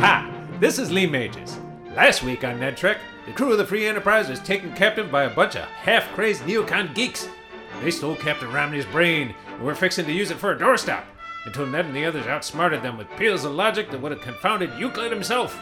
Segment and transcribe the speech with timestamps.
[0.00, 0.26] Hi,
[0.58, 1.58] this is Lee Mages.
[1.94, 2.96] Last week on Ned Trek,
[3.26, 6.94] the crew of the Free Enterprise was taken captive by a bunch of half-crazed neocon
[6.94, 7.28] geeks.
[7.82, 11.04] They stole Captain Romney's brain and were fixing to use it for a doorstop
[11.44, 14.70] until Ned and the others outsmarted them with peals of logic that would have confounded
[14.78, 15.60] Euclid himself.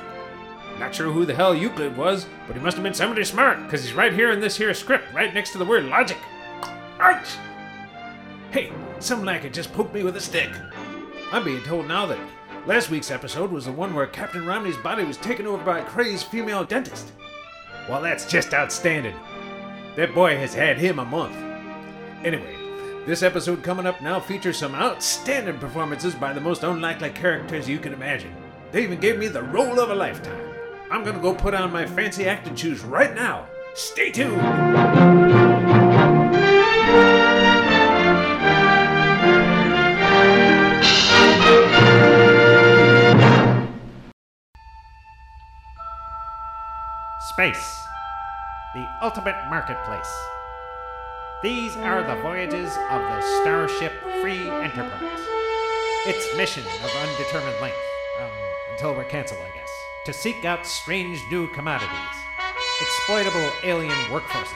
[0.78, 3.82] Not sure who the hell Euclid was, but he must have been somebody smart, because
[3.82, 6.18] he's right here in this here script, right next to the word logic.
[7.00, 7.30] Ouch!
[8.52, 10.50] Hey, some lackey just poked me with a stick.
[11.32, 12.18] I'm being told now that
[12.66, 15.84] last week's episode was the one where Captain Romney's body was taken over by a
[15.84, 17.12] crazed female dentist.
[17.88, 19.16] Well, that's just outstanding.
[19.96, 21.36] That boy has had him a month.
[22.24, 22.56] Anyway,
[23.06, 27.78] this episode coming up now features some outstanding performances by the most unlikely characters you
[27.78, 28.34] can imagine.
[28.72, 30.54] They even gave me the role of a lifetime.
[30.90, 33.46] I'm gonna go put on my fancy acting shoes right now.
[33.74, 35.19] Stay tuned!
[47.40, 47.88] Space,
[48.74, 50.14] the ultimate marketplace.
[51.42, 55.20] These are the voyages of the Starship Free Enterprise.
[56.06, 57.78] Its mission of undetermined length,
[58.20, 58.30] um,
[58.72, 59.70] until we're canceled, I guess,
[60.04, 61.90] to seek out strange new commodities,
[62.78, 64.52] exploitable alien workforces,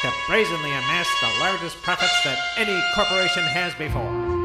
[0.00, 4.37] to brazenly amass the largest profits that any corporation has before.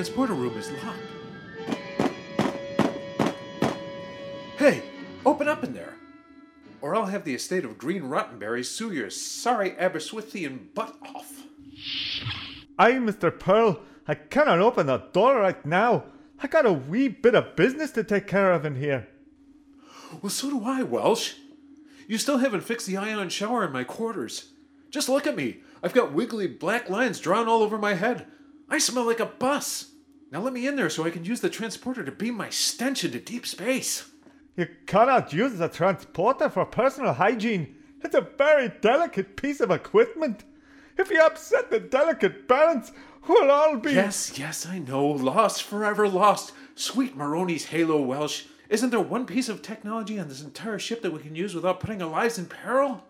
[0.00, 0.98] Transporter room is locked.
[4.56, 4.82] Hey,
[5.26, 5.92] open up in there.
[6.80, 11.42] Or I'll have the estate of Green Rottenberry sue your sorry Aberswithian butt off.
[12.78, 13.38] Aye, Mr.
[13.38, 16.04] Pearl, I cannot open the door right now.
[16.42, 19.06] I got a wee bit of business to take care of in here.
[20.22, 21.34] Well, so do I, Welsh.
[22.08, 24.52] You still haven't fixed the ion shower in my quarters.
[24.88, 25.58] Just look at me.
[25.82, 28.26] I've got wiggly black lines drawn all over my head.
[28.70, 29.90] I smell like a bus.
[30.30, 33.04] Now let me in there so I can use the transporter to beam my stench
[33.04, 34.08] into deep space.
[34.56, 37.74] You cannot use the transporter for personal hygiene.
[38.02, 40.44] It's a very delicate piece of equipment.
[40.96, 42.92] If you upset the delicate balance,
[43.26, 43.92] we'll all be.
[43.92, 45.04] Yes, yes, I know.
[45.06, 46.52] Lost, forever lost.
[46.76, 48.44] Sweet Maroney's Halo Welsh.
[48.68, 51.80] Isn't there one piece of technology on this entire ship that we can use without
[51.80, 53.02] putting our lives in peril?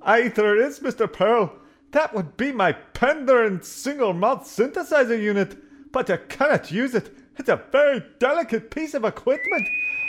[0.00, 1.12] Aye, there is, Mr.
[1.12, 1.52] Pearl.
[1.92, 5.56] That would be my Penderyn single malt synthesizer unit,
[5.90, 7.10] but you cannot use it.
[7.38, 9.66] It's a very delicate piece of equipment.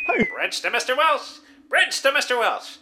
[0.08, 0.28] I.
[0.36, 0.98] Bridge to Mr.
[0.98, 1.40] Welsh!
[1.70, 2.38] Bridge to Mr.
[2.38, 2.78] Welsh!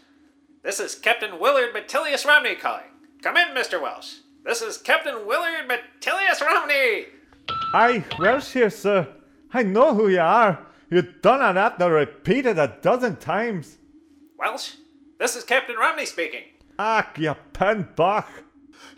[0.63, 2.85] This is Captain Willard Metilius Romney calling.
[3.21, 3.81] Come in, Mr.
[3.81, 4.17] Welsh.
[4.43, 7.05] This is Captain Willard Metilius Romney!
[7.73, 9.07] Aye, Welsh here, sir.
[9.53, 10.65] I know who you are.
[10.89, 13.77] You've done it after repeated a dozen times.
[14.39, 14.75] Welsh,
[15.19, 16.43] this is Captain Romney speaking.
[16.79, 18.27] Ach, you pen bach.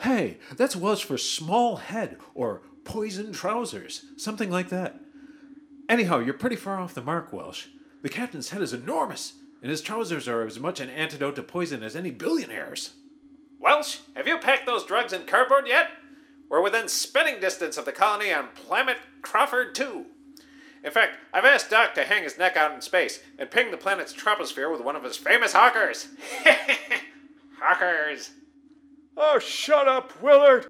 [0.01, 4.99] Hey, that's Welsh for small head or poison trousers, something like that.
[5.87, 7.67] Anyhow, you're pretty far off the mark, Welsh.
[8.01, 11.83] The captain's head is enormous, and his trousers are as much an antidote to poison
[11.83, 12.93] as any billionaire's.
[13.59, 15.89] Welsh, have you packed those drugs in cardboard yet?
[16.49, 20.05] We're within spitting distance of the colony on Planet Crawford 2.
[20.83, 23.77] In fact, I've asked Doc to hang his neck out in space and ping the
[23.77, 26.07] planet's troposphere with one of his famous hawkers.
[27.61, 28.31] hawkers.
[29.21, 30.65] Oh, shut up, Willard.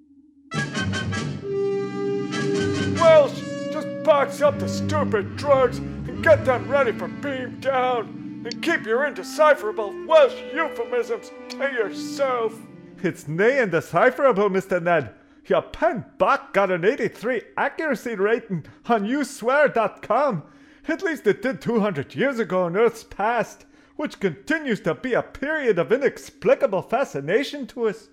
[2.99, 3.39] Welsh,
[3.71, 8.07] just box up the stupid drugs and get them ready for beam down.
[8.43, 12.59] And keep your indecipherable Welsh euphemisms to yourself.
[13.03, 14.81] It's nay indecipherable, Mr.
[14.81, 15.13] Ned.
[15.45, 20.41] Your pen bach got an 83 accuracy rating on youswear.com.
[20.87, 25.21] At least it did 200 years ago in Earth's past, which continues to be a
[25.21, 28.09] period of inexplicable fascination to us.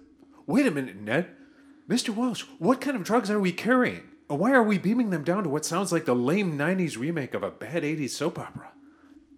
[0.47, 1.29] Wait a minute, Ned.
[1.89, 2.15] Mr.
[2.15, 4.03] Welsh, what kind of drugs are we carrying?
[4.29, 7.43] Why are we beaming them down to what sounds like the lame 90s remake of
[7.43, 8.73] a bad 80s soap opera?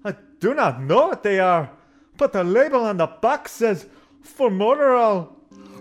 [0.05, 1.71] I do not know what they are,
[2.17, 3.87] but the label on the box says
[4.23, 5.33] Formoterol.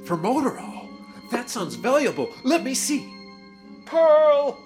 [0.05, 0.89] Formoterol?
[1.31, 2.29] That sounds valuable.
[2.43, 3.13] Let me see.
[3.85, 4.57] Pearl!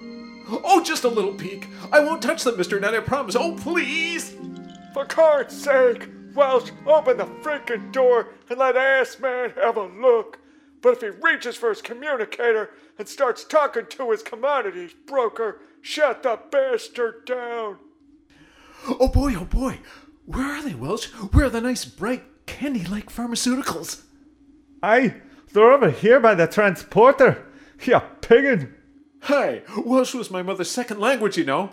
[0.48, 1.68] Oh, just a little peek.
[1.92, 2.80] I won't touch them, Mr.
[2.82, 3.36] Ned, I promise.
[3.36, 4.36] Oh, please!
[4.94, 10.40] For God's sake, Welsh, open the freaking door and let Ass Man have a look.
[10.82, 16.24] But if he reaches for his communicator and starts talking to his commodities broker, shut
[16.24, 17.78] the bastard down.
[18.88, 19.80] Oh boy, oh boy.
[20.26, 21.08] Where are they, Welsh?
[21.08, 24.04] Where are the nice, bright, candy like pharmaceuticals?
[24.82, 25.16] Aye,
[25.54, 27.46] they're over here by the transporter.
[27.84, 28.74] You piggin'.
[29.24, 31.72] Hey, Welsh was my mother's second language, you know.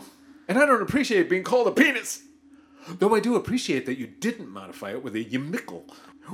[0.49, 2.23] And I don't appreciate being called a penis.
[2.89, 5.91] Though I do appreciate that you didn't modify it with a yimickle,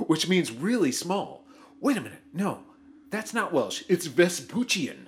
[0.07, 1.44] which means really small.
[1.85, 2.63] Wait a minute, no,
[3.11, 5.07] that's not Welsh, it's Vespuccian.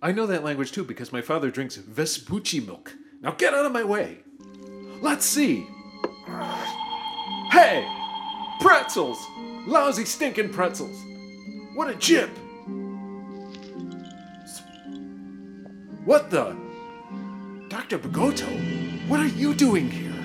[0.00, 2.94] I know that language too because my father drinks Vespucci milk.
[3.20, 4.20] Now get out of my way.
[5.02, 5.66] Let's see.
[7.50, 7.86] Hey!
[8.58, 9.18] Pretzels!
[9.66, 10.96] Lousy stinking pretzels!
[11.74, 12.30] What a jip!
[16.06, 16.56] What the?
[17.68, 17.98] Dr.
[17.98, 20.17] Bagoto, what are you doing here?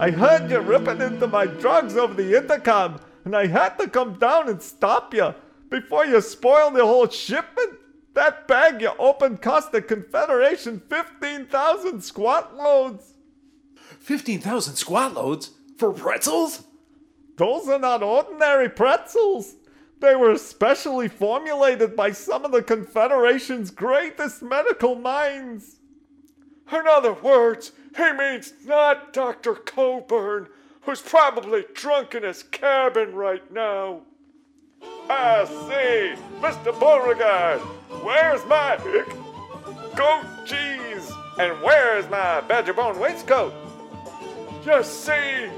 [0.00, 4.14] I heard you ripping into my drugs over the intercom, and I had to come
[4.14, 5.34] down and stop you
[5.70, 7.80] before you spoil the whole shipment.
[8.14, 13.14] That bag you opened cost the Confederation 15,000 squat loads.
[13.98, 15.50] 15,000 squat loads?
[15.78, 16.62] For pretzels?
[17.36, 19.56] Those are not ordinary pretzels.
[19.98, 25.80] They were specially formulated by some of the Confederation's greatest medical minds.
[26.72, 29.54] In other words, he means not Dr.
[29.54, 30.48] Coburn,
[30.82, 34.02] who's probably drunk in his cabin right now.
[35.08, 36.78] I see, Mr.
[36.78, 37.60] Beauregard,
[38.02, 38.76] where's my
[39.96, 41.10] goat cheese?
[41.38, 43.54] And where's my badger bone waistcoat?
[44.66, 45.48] You see,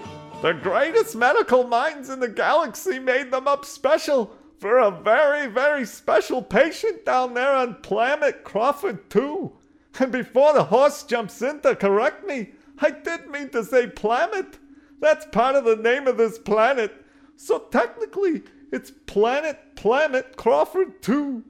[0.42, 5.86] the greatest medical minds in the galaxy made them up special for a very, very
[5.86, 9.52] special patient down there on planet Crawford 2.
[9.98, 14.58] And before the horse jumps in to correct me, I did mean to say planet.
[15.00, 17.04] That's part of the name of this planet.
[17.36, 21.42] So technically, it's Planet Planet Crawford 2.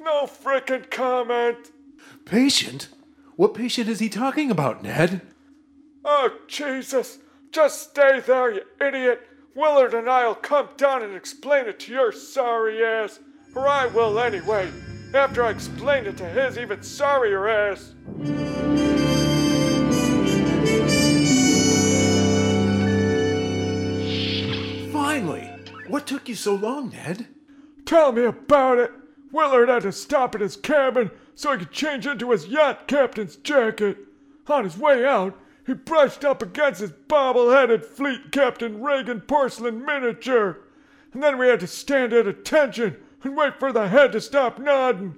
[0.00, 1.72] No frickin' comment.
[2.24, 2.88] Patient?
[3.36, 5.22] What patient is he talking about, Ned?
[6.04, 7.18] Oh, Jesus.
[7.50, 9.26] Just stay there, you idiot.
[9.54, 13.18] Willard and I'll come down and explain it to your sorry ass.
[13.54, 14.70] Or I will anyway,
[15.14, 17.94] after I explained it to his even sorrier ass.
[24.92, 25.50] Finally!
[25.86, 27.26] What took you so long, Ned?
[27.86, 28.92] Tell me about it.
[29.32, 33.36] Willard had to stop at his cabin so he could change into his yacht captain's
[33.36, 33.96] jacket.
[34.46, 40.58] On his way out, he brushed up against his bobble-headed fleet Captain Reagan porcelain miniature.
[41.12, 44.58] And then we had to stand at attention and wait for the head to stop
[44.58, 45.16] nodding.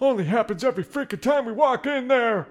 [0.00, 2.48] Only happens every freaking time we walk in there.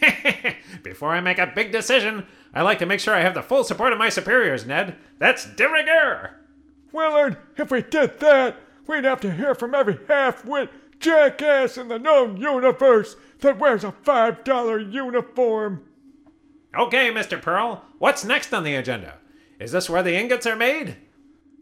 [0.82, 3.64] Before I make a big decision, I like to make sure I have the full
[3.64, 4.96] support of my superiors, Ned.
[5.18, 6.36] That's de rigueur.
[6.92, 8.56] Willard, if we did that,
[8.86, 13.92] we'd have to hear from every half-wit jackass in the known universe that wears a
[13.92, 15.82] $5 uniform.
[16.76, 17.40] Okay, Mr.
[17.40, 19.14] Pearl, what's next on the agenda?
[19.58, 20.96] Is this where the ingots are made?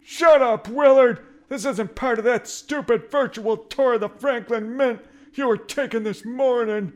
[0.03, 1.21] Shut up, Willard!
[1.49, 5.01] This isn't part of that stupid virtual tour of the Franklin Mint
[5.35, 6.93] you were taking this morning.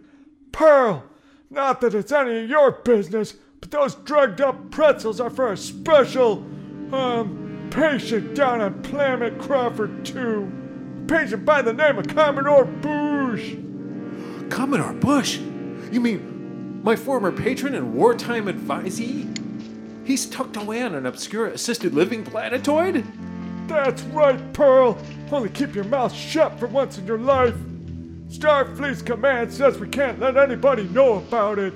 [0.51, 1.05] Pearl,
[1.49, 5.57] not that it's any of your business, but those drugged up pretzels are for a
[5.57, 6.45] special,
[6.93, 10.53] um, patient down on Planet Crawford 2.
[11.03, 13.55] A patient by the name of Commodore Bush.
[14.51, 15.39] Commodore Bush?
[15.91, 19.29] You mean my former patron and wartime advisee?
[20.05, 23.07] He's tucked away on an obscure assisted living planetoid?
[23.69, 24.99] That's right, Pearl.
[25.31, 27.55] Only keep your mouth shut for once in your life.
[28.29, 31.75] Starfleet's command says we can't let anybody know about it.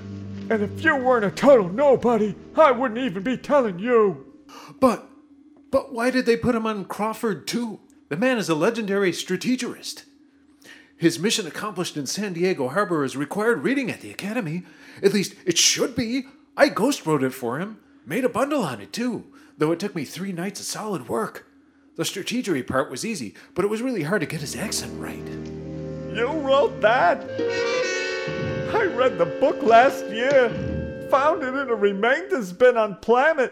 [0.49, 4.33] And if you weren't a total nobody, I wouldn't even be telling you.
[4.79, 5.07] But,
[5.71, 7.79] but why did they put him on Crawford too?
[8.09, 10.05] The man is a legendary strategist.
[10.97, 14.63] His mission accomplished in San Diego Harbor is required reading at the Academy.
[15.03, 16.25] At least it should be.
[16.55, 17.79] I ghost wrote it for him.
[18.05, 19.25] Made a bundle on it too,
[19.57, 21.46] though it took me three nights of solid work.
[21.97, 25.27] The strategery part was easy, but it was really hard to get his accent right.
[26.15, 27.23] You wrote that?
[28.71, 30.49] I read the book last year.
[31.09, 33.51] Found it in a remainders bin on Planet.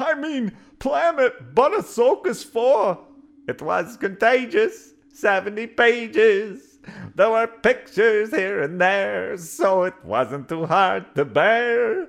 [0.00, 2.98] I mean, Planet, but Ahsoka's 4.
[3.46, 4.94] It was contagious.
[5.12, 6.80] 70 pages.
[7.14, 12.08] There were pictures here and there, so it wasn't too hard to bear.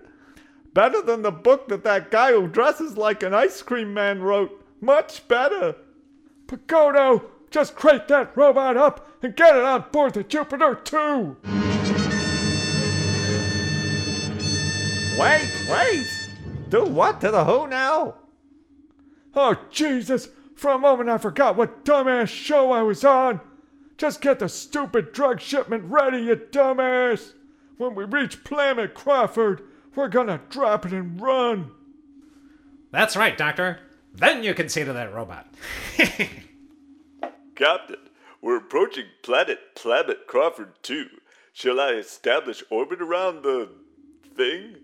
[0.73, 4.58] Better than the book that that guy who dresses like an ice cream man wrote.
[4.81, 5.75] Much better.
[6.47, 11.37] Pagodo, just crate that robot up and get it on board the Jupiter 2.
[15.19, 16.07] Wait, wait.
[16.69, 18.15] Do what to the who now?
[19.35, 20.29] Oh, Jesus!
[20.55, 23.41] For a moment I forgot what dumbass show I was on!
[23.97, 27.33] Just get the stupid drug shipment ready, you dumbass!
[27.77, 29.61] When we reach Planet Crawford,
[29.95, 31.71] we're gonna drop it and run!
[32.91, 33.79] That's right, Doctor.
[34.13, 35.47] Then you can see to that robot.
[37.55, 37.97] Captain,
[38.41, 41.07] we're approaching planet Planet Crawford 2.
[41.53, 43.69] Shall I establish orbit around the
[44.35, 44.75] thing?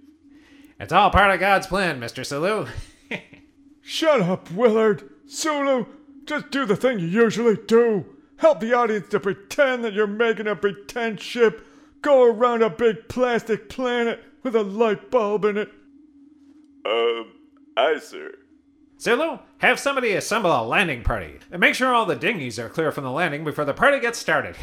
[0.80, 2.26] It's all part of God's plan, Mr.
[2.26, 2.68] Sulu.
[3.82, 5.10] Shut up, Willard!
[5.28, 5.86] Sulu,
[6.26, 8.06] just do the thing you usually do!
[8.38, 11.66] Help the audience to pretend that you're making a pretend ship
[12.02, 15.72] go around a big plastic planet with a light bulb in it.
[16.86, 17.32] Um,
[17.78, 18.32] aye, sir.
[19.00, 22.92] Zulu, have somebody assemble a landing party and make sure all the dinghies are clear
[22.92, 24.56] from the landing before the party gets started.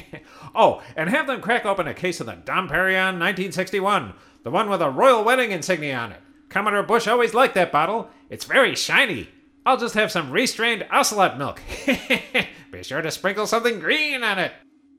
[0.54, 4.68] oh, and have them crack open a case of the Dom Perignon 1961, the one
[4.68, 6.20] with a royal wedding insignia on it.
[6.48, 8.10] Commodore Bush always liked that bottle.
[8.30, 9.28] It's very shiny.
[9.64, 11.60] I'll just have some restrained ocelot milk.
[12.72, 14.52] Be sure to sprinkle something green on it.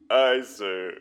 [0.09, 0.93] Aye, sir.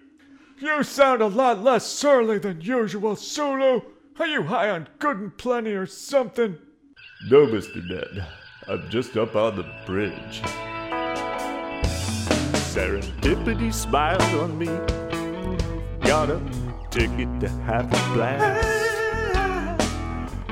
[0.59, 3.80] You sound a lot less surly than usual, Sulu.
[4.18, 6.59] Are you high on good and plenty or something?
[7.27, 7.85] No, Mr.
[7.85, 8.25] Ned.
[8.69, 10.41] I'm just up on the bridge.
[12.71, 14.67] Serendipity smiled on me.
[16.07, 16.41] Got a
[16.91, 18.65] ticket to have a blast.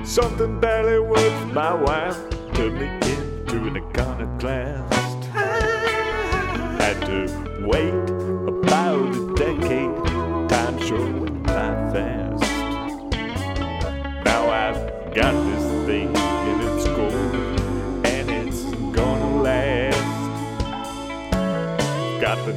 [0.05, 2.15] Something barely worth my while
[2.53, 5.25] turned me into an iconoclast.
[6.83, 7.29] Had to
[7.65, 8.11] wait
[8.49, 10.49] about a decade.
[10.51, 12.43] Time sure went by fast.
[14.25, 15.46] Now I've got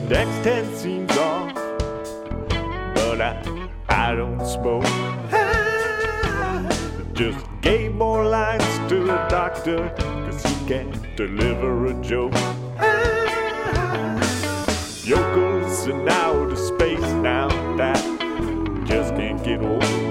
[0.10, 1.54] next ten scenes off,
[2.96, 4.84] but I I don't smoke.
[7.14, 12.34] Just gave more lines to the doctor, cause he can't deliver a joke.
[15.06, 17.48] Yokels in outer space now
[17.78, 18.04] that
[18.86, 20.09] just can't get old.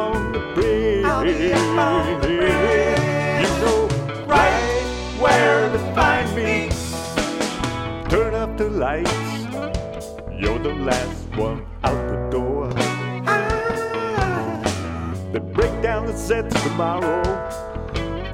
[0.00, 1.04] On the bridge.
[1.04, 3.42] I'll be up on the bridge.
[3.42, 3.88] You know
[4.26, 4.62] right
[5.20, 6.68] where to find me.
[8.08, 9.12] Turn up the lights.
[10.38, 12.72] You're the last one out the door.
[15.32, 17.22] They break down the sets tomorrow.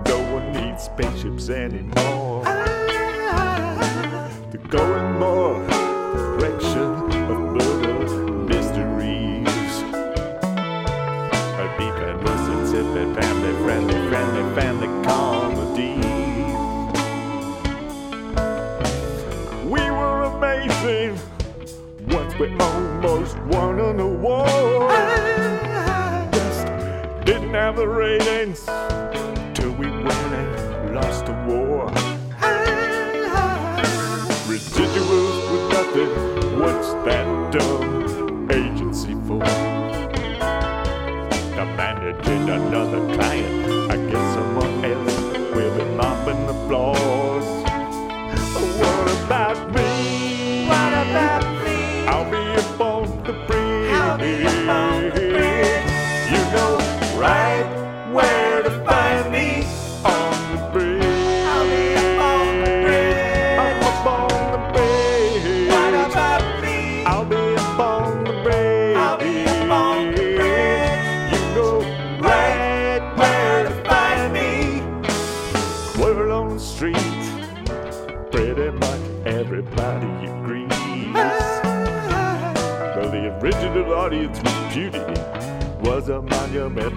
[0.06, 2.42] No one needs spaceships anymore.
[2.46, 2.66] Ah.
[4.50, 5.66] They're going more
[6.16, 6.75] direction
[22.38, 24.90] we almost won an award.
[26.32, 26.66] Just
[27.24, 28.64] didn't have the ratings
[29.54, 31.88] till we went and lost the war.
[34.46, 36.60] Residuals with nothing.
[36.60, 39.42] What's that dumb agency for?
[41.58, 43.90] I'm managing another client.
[43.90, 44.75] I guess someone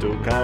[0.01, 0.38] monumental kind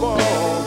[0.00, 0.63] fall.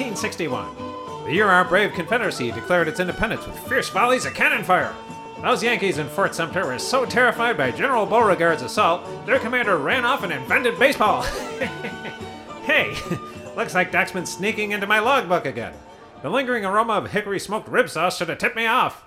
[0.00, 1.26] 1861.
[1.26, 4.94] The year our brave Confederacy declared its independence with fierce volleys of cannon fire.
[5.42, 10.06] Those Yankees in Fort Sumter were so terrified by General Beauregard's assault, their commander ran
[10.06, 11.22] off and invented baseball.
[12.64, 12.96] hey,
[13.56, 15.74] looks like Doc's been sneaking into my logbook again.
[16.22, 19.04] The lingering aroma of hickory smoked rib sauce should have tipped me off.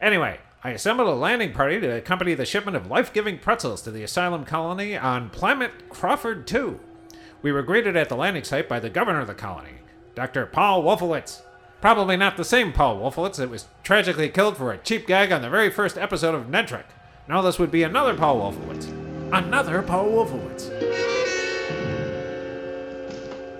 [0.00, 3.90] Anyway, I assembled a landing party to accompany the shipment of life giving pretzels to
[3.90, 6.80] the asylum colony on Planet Crawford 2.
[7.42, 9.80] We were greeted at the landing site by the governor of the colony,
[10.20, 10.44] Dr.
[10.44, 11.40] Paul Wolfowitz.
[11.80, 15.40] Probably not the same Paul Wolfowitz that was tragically killed for a cheap gag on
[15.40, 16.70] the very first episode of Ned
[17.26, 18.86] Now this would be another Paul Wolfowitz.
[19.32, 20.68] Another Paul Wolfowitz.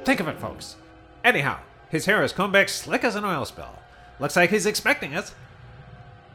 [0.04, 0.76] Think of it, folks.
[1.24, 3.78] Anyhow, his hair is combed back slick as an oil spill.
[4.18, 5.34] Looks like he's expecting us.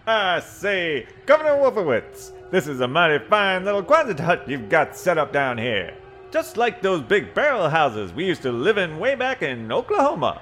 [0.07, 4.97] I ah, say, Governor Wolfowitz, this is a mighty fine little Quonset hut you've got
[4.97, 5.93] set up down here.
[6.35, 10.41] Just like those big barrel houses we used to live in way back in Oklahoma.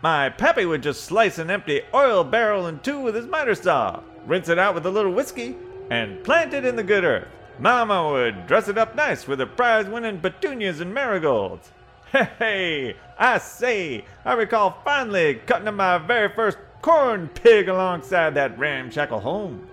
[0.00, 4.00] My pappy would just slice an empty oil barrel in two with his miter saw,
[4.26, 5.56] rinse it out with a little whiskey,
[5.90, 7.26] and plant it in the good earth.
[7.58, 11.72] Mama would dress it up nice with her prize winning petunias and marigolds.
[12.38, 18.56] Hey, I say, I recall finally cutting up my very first corn pig alongside that
[18.56, 19.66] ramshackle home.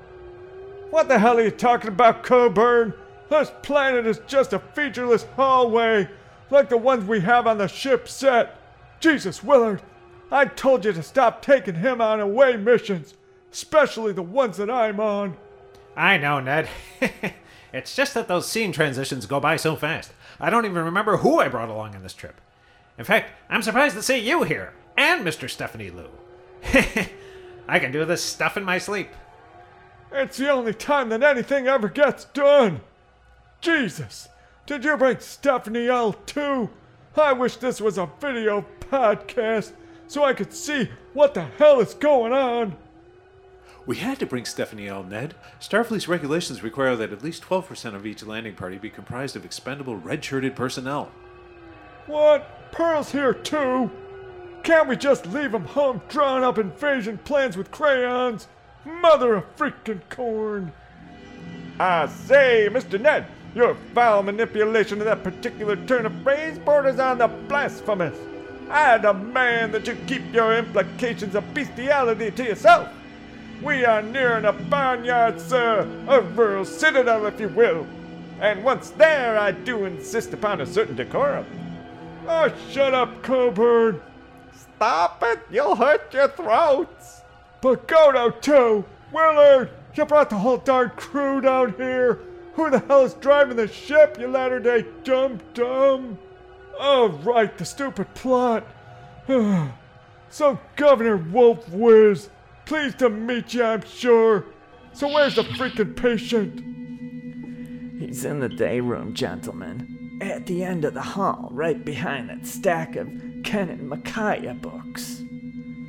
[0.90, 2.96] What the hell are you talking about, Coburn?
[3.32, 6.10] This planet is just a featureless hallway,
[6.50, 8.60] like the ones we have on the ship set.
[9.00, 9.82] Jesus, Willard,
[10.30, 13.14] I told you to stop taking him on away missions,
[13.50, 15.38] especially the ones that I'm on.
[15.96, 16.68] I know, Ned.
[17.74, 20.12] it's just that those scene transitions go by so fast.
[20.38, 22.42] I don't even remember who I brought along on this trip.
[22.98, 25.50] In fact, I'm surprised to see you here, and Mr.
[25.50, 26.10] Stephanie Lou.
[27.70, 29.08] I can do this stuff in my sleep.
[30.12, 32.82] It's the only time that anything ever gets done.
[33.62, 34.28] Jesus,
[34.66, 36.70] did you bring Stephanie L too?
[37.16, 39.74] I wish this was a video podcast
[40.08, 42.76] so I could see what the hell is going on.
[43.86, 45.04] We had to bring Stephanie L.
[45.04, 45.36] Ned.
[45.60, 49.96] Starfleet's regulations require that at least 12% of each landing party be comprised of expendable
[49.96, 51.12] red shirted personnel.
[52.08, 52.72] What?
[52.72, 53.92] Pearl's here too?
[54.64, 58.48] Can't we just leave him home drawing up invasion plans with crayons?
[58.86, 60.72] Mother of freaking corn!
[61.80, 63.00] I say, Mr.
[63.00, 68.18] Ned, your foul manipulation of that particular turn of phrase borders on the blasphemous.
[68.70, 72.90] I demand that you keep your implications of bestiality to yourself.
[73.62, 77.86] We are nearing a barnyard, sir, a rural citadel, if you will.
[78.40, 81.46] And once there, I do insist upon a certain decorum.
[82.28, 84.02] Oh, shut up, Coburn!
[84.54, 87.22] Stop it, you'll hurt your throats.
[87.62, 88.86] Pagodo, too!
[89.12, 92.20] Willard, you brought the whole darn crew down here!
[92.54, 96.18] Who the hell is driving the ship, you latter day dum dum?
[96.80, 98.66] Oh, right, the stupid plot.
[100.30, 102.30] so, Governor Wolf Whiz,
[102.66, 104.46] pleased to meet you, I'm sure.
[104.94, 106.62] So, where's the freaking patient?
[108.00, 110.20] He's in the day room, gentlemen.
[110.22, 113.08] At the end of the hall, right behind that stack of
[113.44, 115.22] Ken and Micaiah books.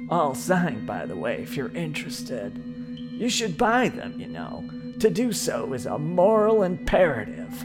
[0.08, 2.62] All signed, by the way, if you're interested.
[3.10, 4.68] You should buy them, you know.
[5.02, 7.64] To do so is a moral imperative,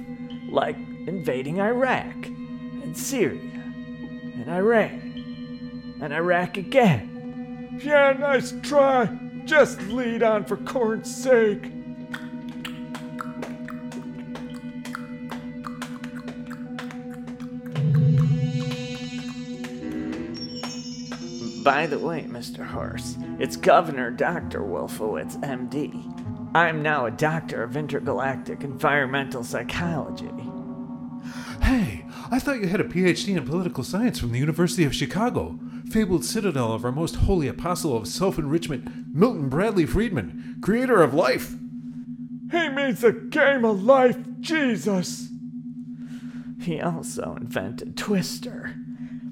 [0.49, 3.61] like invading Iraq, and Syria,
[4.33, 7.79] and Iran, and Iraq again.
[7.83, 9.15] Yeah, nice try.
[9.45, 11.61] Just lead on for corn's sake.
[21.63, 22.65] By the way, Mr.
[22.65, 24.61] Horse, it's Governor Dr.
[24.61, 26.26] Wolfowitz, MD.
[26.53, 30.31] I'm now a doctor of intergalactic environmental psychology.
[31.61, 35.59] Hey, I thought you had a PhD in political science from the University of Chicago.
[35.91, 41.13] Fabled citadel of our most holy apostle of self enrichment, Milton Bradley Friedman, creator of
[41.13, 41.55] life.
[42.51, 45.29] He means the game of life, Jesus.
[46.61, 48.73] He also invented Twister.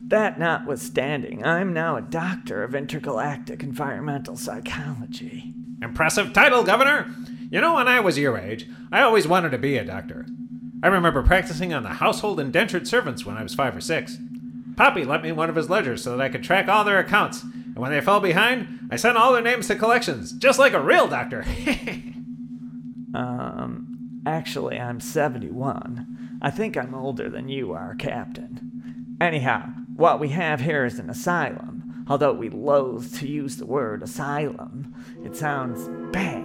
[0.07, 5.54] That notwithstanding, I'm now a doctor of intergalactic environmental psychology.
[5.81, 7.13] Impressive title, Governor!
[7.49, 10.25] You know, when I was your age, I always wanted to be a doctor.
[10.83, 14.17] I remember practicing on the household indentured servants when I was five or six.
[14.75, 17.43] Poppy lent me one of his ledgers so that I could track all their accounts,
[17.43, 20.81] and when they fell behind, I sent all their names to collections, just like a
[20.81, 21.43] real doctor.
[23.13, 26.39] um, actually, I'm 71.
[26.41, 29.17] I think I'm older than you are, Captain.
[29.19, 32.05] Anyhow, what we have here is an asylum.
[32.07, 34.94] Although we loathe to use the word asylum,
[35.25, 36.43] it sounds bad,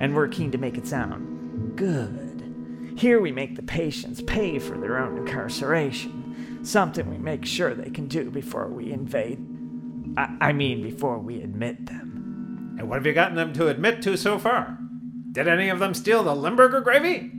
[0.00, 2.94] and we're keen to make it sound good.
[2.96, 7.90] Here we make the patients pay for their own incarceration, something we make sure they
[7.90, 9.38] can do before we invade.
[10.16, 12.76] I, I mean, before we admit them.
[12.78, 14.78] And what have you gotten them to admit to so far?
[15.30, 17.30] Did any of them steal the Limburger gravy?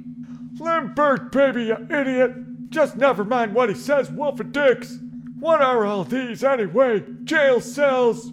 [0.59, 2.69] Limburg, baby, you idiot!
[2.69, 4.97] Just never mind what he says, Wolf of Dicks!
[5.39, 7.03] What are all these, anyway?
[7.23, 8.31] Jail cells!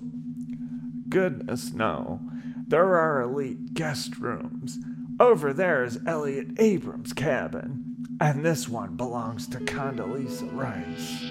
[1.11, 2.20] Goodness, no.
[2.68, 4.79] There are elite guest rooms.
[5.18, 8.07] Over there is Elliott Abrams' cabin.
[8.20, 11.31] And this one belongs to Condoleezza Rice.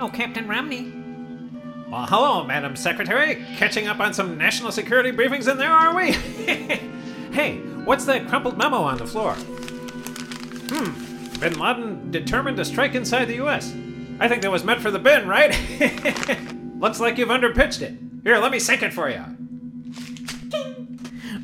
[0.00, 0.92] Oh, Captain Romney.
[1.88, 3.44] Well, hello, Madam Secretary.
[3.56, 6.12] Catching up on some national security briefings in there, are we?
[7.32, 9.34] hey, what's that crumpled memo on the floor?
[10.68, 13.72] Hmm, Bin Laden determined to strike inside the U.S.
[14.18, 15.56] I think that was meant for the bin, right?
[16.78, 17.94] Looks like you've underpitched it.
[18.24, 19.24] Here, let me sink it for you.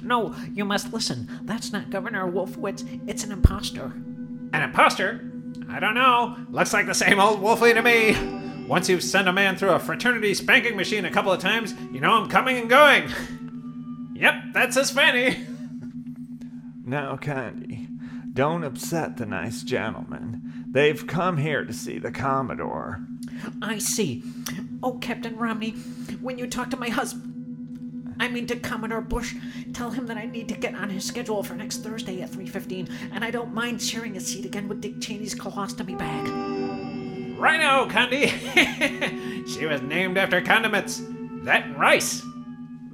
[0.02, 1.28] No, you must listen.
[1.42, 3.08] That's not Governor Wolfowitz.
[3.08, 3.92] It's an impostor.
[4.52, 5.32] An imposter?
[5.68, 6.36] I don't know.
[6.50, 8.16] Looks like the same old Wolfie to me.
[8.66, 12.00] Once you've sent a man through a fraternity spanking machine a couple of times, you
[12.00, 13.10] know I'm coming and going.
[14.14, 15.44] Yep, that's his fanny.
[16.84, 17.88] Now, Candy,
[18.32, 20.64] don't upset the nice gentlemen.
[20.70, 23.00] They've come here to see the Commodore.
[23.60, 24.22] I see.
[24.82, 25.74] Oh, Captain Romney,
[26.20, 29.34] when you talk to my husband, I mean to Commodore Bush,
[29.72, 32.88] tell him that I need to get on his schedule for next Thursday at 3:15,
[33.12, 36.28] and I don't mind sharing a seat again with Dick Cheney's colostomy bag.
[37.38, 38.28] Rhino, Condi.
[39.54, 41.00] she was named after condiments.
[41.44, 42.22] That and rice.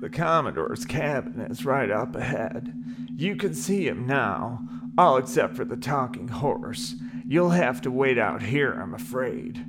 [0.01, 2.75] The Commodore's cabin is right up ahead.
[3.17, 4.61] You can see him now,
[4.99, 6.95] all except for the talking horse.
[7.27, 9.65] You'll have to wait out here, I'm afraid.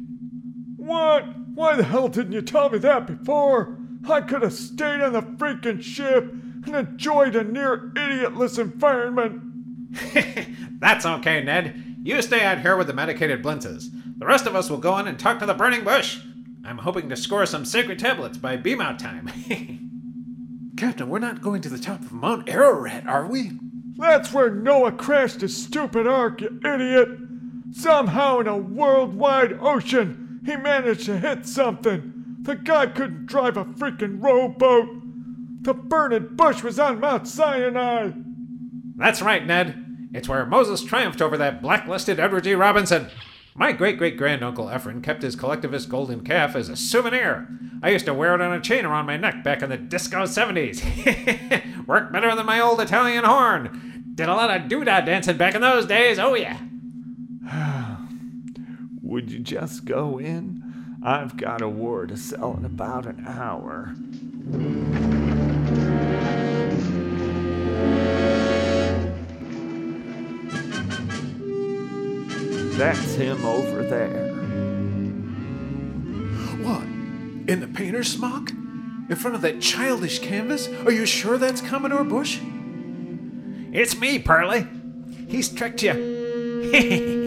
[0.75, 1.25] What?
[1.55, 3.77] Why the hell didn't you tell me that before?
[4.09, 6.29] I could have stayed on the freaking ship
[6.65, 9.41] and enjoyed a near idiotless environment.
[10.79, 11.97] That's okay, Ned.
[12.03, 13.89] You stay out here with the medicated blintzes.
[14.17, 16.19] The rest of us will go in and talk to the burning bush.
[16.65, 19.31] I'm hoping to score some sacred tablets by beam out time.
[20.77, 23.51] Captain, we're not going to the top of Mount Ararat, are we?
[23.97, 27.07] That's where Noah crashed his stupid ark, you idiot!
[27.71, 32.37] Somehow in a worldwide ocean, he managed to hit something.
[32.41, 34.87] The guy couldn't drive a freaking rowboat.
[35.63, 38.11] The burning bush was on Mount Sinai.
[38.95, 40.09] That's right, Ned.
[40.13, 42.53] It's where Moses triumphed over that blacklisted Edward G.
[42.53, 43.09] Robinson.
[43.55, 47.47] My great great granduncle Ephraim kept his collectivist golden calf as a souvenir.
[47.81, 50.23] I used to wear it on a chain around my neck back in the disco
[50.23, 50.83] 70s.
[51.87, 54.11] Worked better than my old Italian horn.
[54.13, 56.59] Did a lot of doodah dancing back in those days, oh yeah.
[59.15, 60.61] Would you just go in?
[61.01, 63.93] I've got a war to sell in about an hour.
[72.77, 74.33] That's him over there.
[76.61, 76.83] What?
[77.47, 78.49] In the painter's smock?
[78.49, 80.67] In front of that childish canvas?
[80.85, 82.41] Are you sure that's Commodore Bush?
[83.71, 84.67] It's me, Pearlie.
[85.29, 87.21] He's tricked you.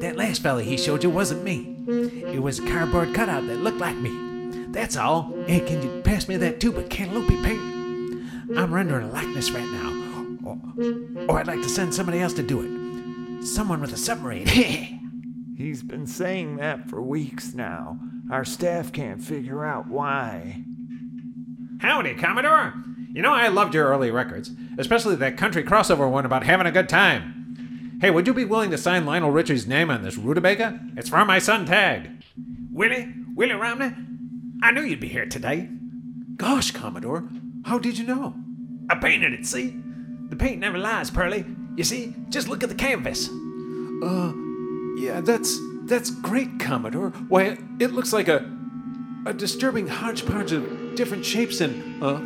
[0.00, 1.76] that last fella he showed you wasn't me.
[1.86, 4.10] It was a cardboard cutout that looked like me.
[4.68, 5.32] That's all.
[5.46, 7.60] Hey, can you pass me that tube of cantaloupe paint?
[8.56, 9.92] I'm rendering a likeness right now.
[10.44, 10.58] Or,
[11.28, 13.44] or I'd like to send somebody else to do it.
[13.46, 14.46] Someone with a submarine.
[15.56, 17.98] He's been saying that for weeks now.
[18.30, 20.62] Our staff can't figure out why.
[21.80, 22.74] Howdy, Commodore.
[23.12, 26.72] You know, I loved your early records, especially that country crossover one about having a
[26.72, 27.35] good time.
[27.98, 30.78] Hey, would you be willing to sign Lionel Richie's name on this rutabaga?
[30.98, 32.10] It's for my son Tagg.
[32.70, 33.14] Willie?
[33.34, 33.94] Willie Romney?
[34.62, 35.70] I knew you'd be here today.
[36.36, 37.26] Gosh, Commodore,
[37.64, 38.34] how did you know?
[38.90, 39.80] I painted it, see?
[40.28, 41.46] The paint never lies, Pearlie.
[41.74, 42.14] You see?
[42.28, 43.30] Just look at the canvas.
[44.02, 44.32] Uh,
[44.98, 47.10] yeah, that's that's great, Commodore.
[47.28, 48.44] Why, it, looks like a
[49.24, 52.20] a disturbing hodgepodge of different shapes and uh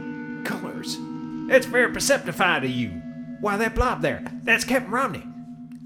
[0.44, 0.96] colors.
[1.48, 2.90] It's very perceptify to you.
[3.40, 5.29] Why, that blob there, that's Captain Romney.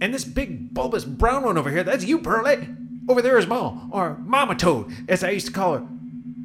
[0.00, 2.68] And this big bulbous brown one over here, that's you, Pearlie.
[3.08, 5.86] Over there is Ma, or Mama Toad, as I used to call her.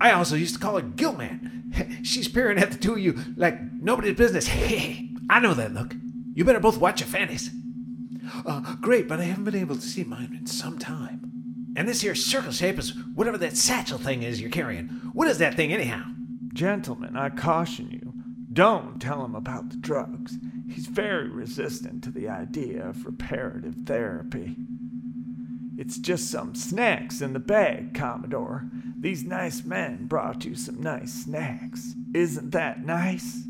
[0.02, 2.00] I also used to call her Gilman.
[2.04, 4.48] She's peering at the two of you like nobody's business.
[4.48, 5.94] Hey, I know that look.
[6.34, 7.50] You better both watch your fannies.
[8.46, 11.74] Uh, great, but I haven't been able to see mine in some time.
[11.76, 14.88] And this here circle shape is whatever that satchel thing is you're carrying.
[15.14, 16.04] What is that thing, anyhow?
[16.54, 18.14] Gentlemen, I caution you.
[18.52, 20.38] Don't tell him about the drugs.
[20.70, 24.56] He's very resistant to the idea of reparative therapy.
[25.78, 28.66] It's just some snacks in the bag, Commodore.
[29.00, 31.96] These nice men brought you some nice snacks.
[32.14, 33.44] Isn't that nice?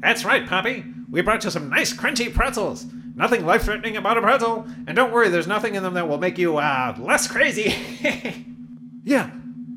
[0.00, 0.84] That's right, Poppy.
[1.10, 2.86] We brought you some nice crunchy pretzels.
[3.16, 4.66] Nothing life threatening about a pretzel.
[4.86, 7.74] And don't worry, there's nothing in them that will make you, uh, less crazy.
[9.04, 9.30] Yeah,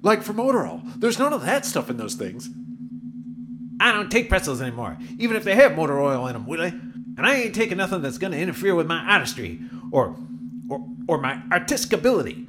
[0.04, 0.82] like for motor oil.
[0.96, 2.50] There's none of that stuff in those things.
[3.80, 6.70] I don't take pretzels anymore, even if they have motor oil in them, Willie.
[6.70, 9.60] And I ain't taking nothing that's gonna interfere with my artistry
[9.92, 10.18] or,
[10.70, 12.46] or, or my artistic ability.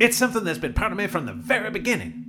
[0.00, 2.22] It's something that's been part of me from the very beginning.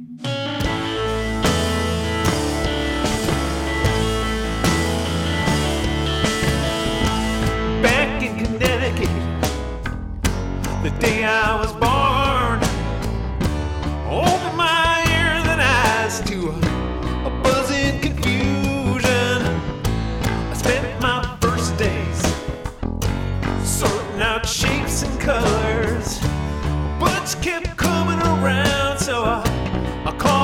[30.06, 30.43] I called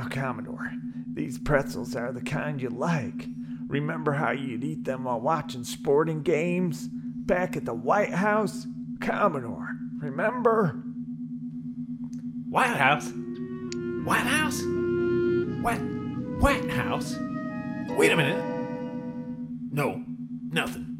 [0.00, 0.72] Now, Commodore,
[1.12, 3.26] these pretzels are the kind you like.
[3.66, 6.88] Remember how you'd eat them while watching sporting games?
[6.90, 8.66] Back at the White House?
[9.02, 10.82] Commodore, remember?
[12.48, 13.12] White House?
[14.04, 14.62] White House?
[15.60, 15.76] What?
[16.40, 17.18] White House?
[17.90, 18.42] Wait a minute.
[19.70, 20.02] No,
[20.50, 20.96] nothing.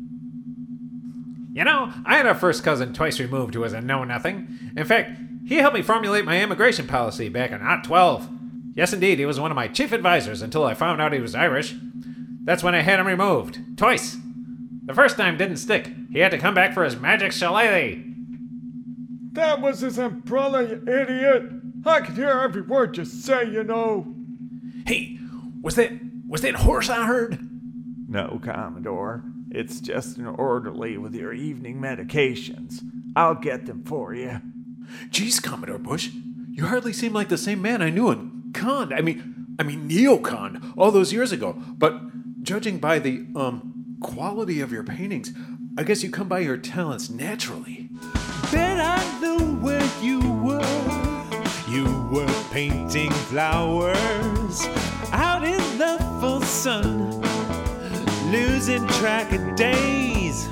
[1.54, 4.72] You know, I had a first cousin twice removed who was a know nothing.
[4.76, 8.36] In fact, he helped me formulate my immigration policy back in Hot 12.
[8.74, 11.34] Yes, indeed, he was one of my chief advisors until I found out he was
[11.34, 11.74] Irish.
[12.44, 13.58] That's when I had him removed.
[13.76, 14.16] Twice.
[14.84, 15.90] The first time didn't stick.
[16.12, 18.02] He had to come back for his magic shillelagh.
[19.32, 21.44] That was his umbrella, you idiot.
[21.86, 24.14] I could hear every word you say, you know.
[24.86, 25.18] Hey,
[25.62, 25.92] was that
[26.26, 27.38] was that horse I heard?
[28.08, 29.22] No, Commodore.
[29.50, 32.80] It's just an orderly with your evening medications.
[33.14, 34.40] I'll get them for you.
[35.10, 36.10] Geez, Commodore Bush,
[36.50, 38.92] You hardly seem like the same man I knew in Khan.
[38.92, 41.52] I mean, I mean Neocon all those years ago.
[41.52, 45.32] But judging by the um quality of your paintings,
[45.78, 47.88] I guess you come by your talents naturally.
[48.50, 51.00] Bet I know where you were.
[51.68, 54.66] You were painting flowers
[55.12, 57.20] out in the full sun,
[58.32, 60.48] losing track of days,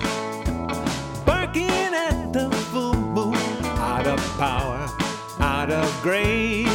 [1.26, 3.34] barking at the full moon,
[3.64, 4.87] out of power,
[5.40, 6.67] out of grace.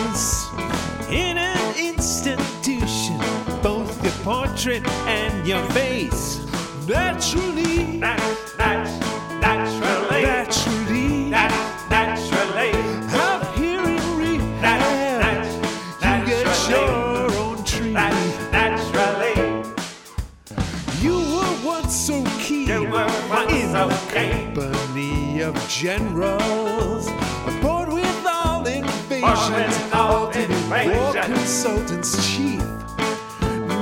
[4.23, 6.39] Portrait and your face,
[6.87, 8.99] naturally, naturally,
[9.41, 11.29] naturally.
[11.89, 12.71] naturally,
[13.19, 15.45] Out here in rehab,
[16.01, 17.91] you get your own tree.
[17.91, 19.63] naturally.
[21.01, 24.53] You were once so keen You were once in so the keen.
[24.55, 27.09] company of generals,
[27.61, 32.63] bored with all invasions, ultimate war consultants chief.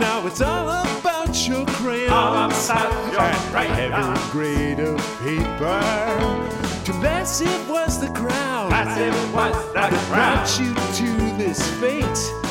[0.01, 3.79] Now it's all about your crayons All about your and crayons.
[3.79, 5.23] every grade of uh-huh.
[5.23, 6.85] paper.
[6.85, 8.71] Too massive was the crowd.
[8.71, 10.35] Massive was the that crowd.
[10.35, 12.50] brought you to this fate.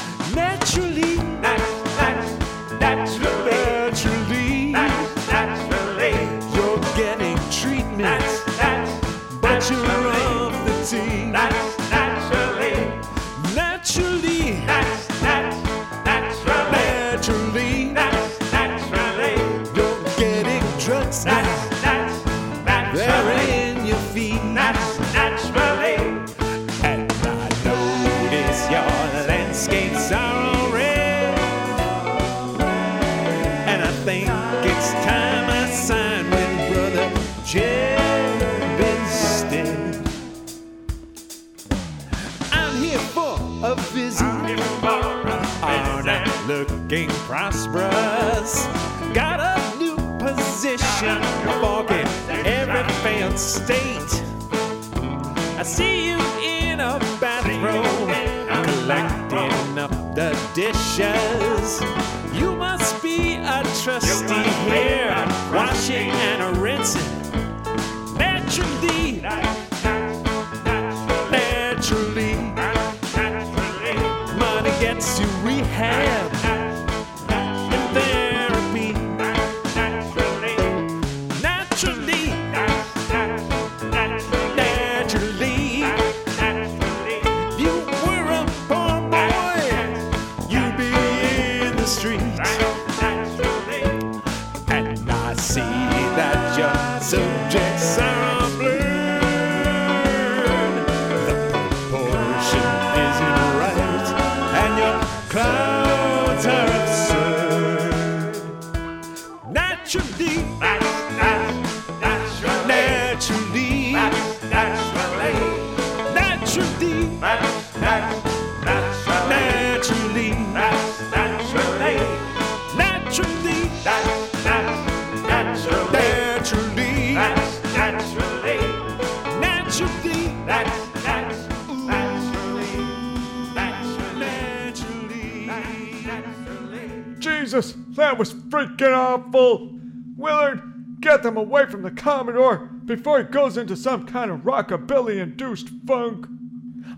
[141.31, 146.27] Them away from the Commodore before he goes into some kind of rockabilly induced funk.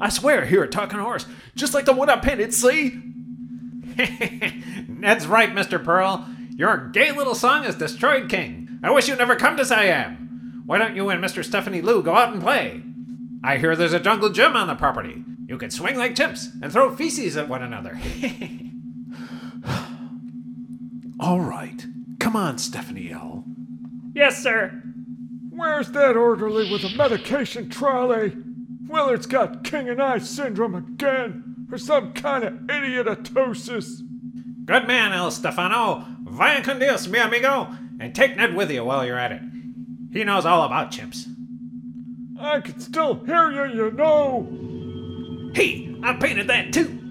[0.00, 2.98] I swear, I hear a talking horse, just like the one I painted, see?
[4.88, 5.84] That's right, Mr.
[5.84, 6.26] Pearl.
[6.56, 8.80] Your gay little song is destroyed, King.
[8.82, 10.62] I wish you'd never come to Siam.
[10.64, 11.44] Why don't you and Mr.
[11.44, 12.82] Stephanie Lou go out and play?
[13.44, 15.22] I hear there's a jungle gym on the property.
[15.46, 18.00] You can swing like chimps and throw feces at one another.
[21.20, 21.84] All right.
[22.18, 23.44] Come on, Stephanie L.
[24.14, 24.82] Yes, sir.
[25.50, 28.26] Where's that orderly with a medication trolley?
[28.26, 28.30] Eh?
[28.88, 34.00] Willard's got king and I syndrome again, or some kind of idiotatosis.
[34.64, 36.04] Good man, El Stefano.
[36.24, 37.68] Vaya con Dios, mi amigo.
[38.00, 39.42] And take Ned with you while you're at it.
[40.12, 41.26] He knows all about chimps.
[42.38, 45.52] I can still hear you, you know.
[45.54, 47.01] Hey, I painted that too.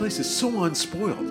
[0.00, 1.28] Place is so unspoiled.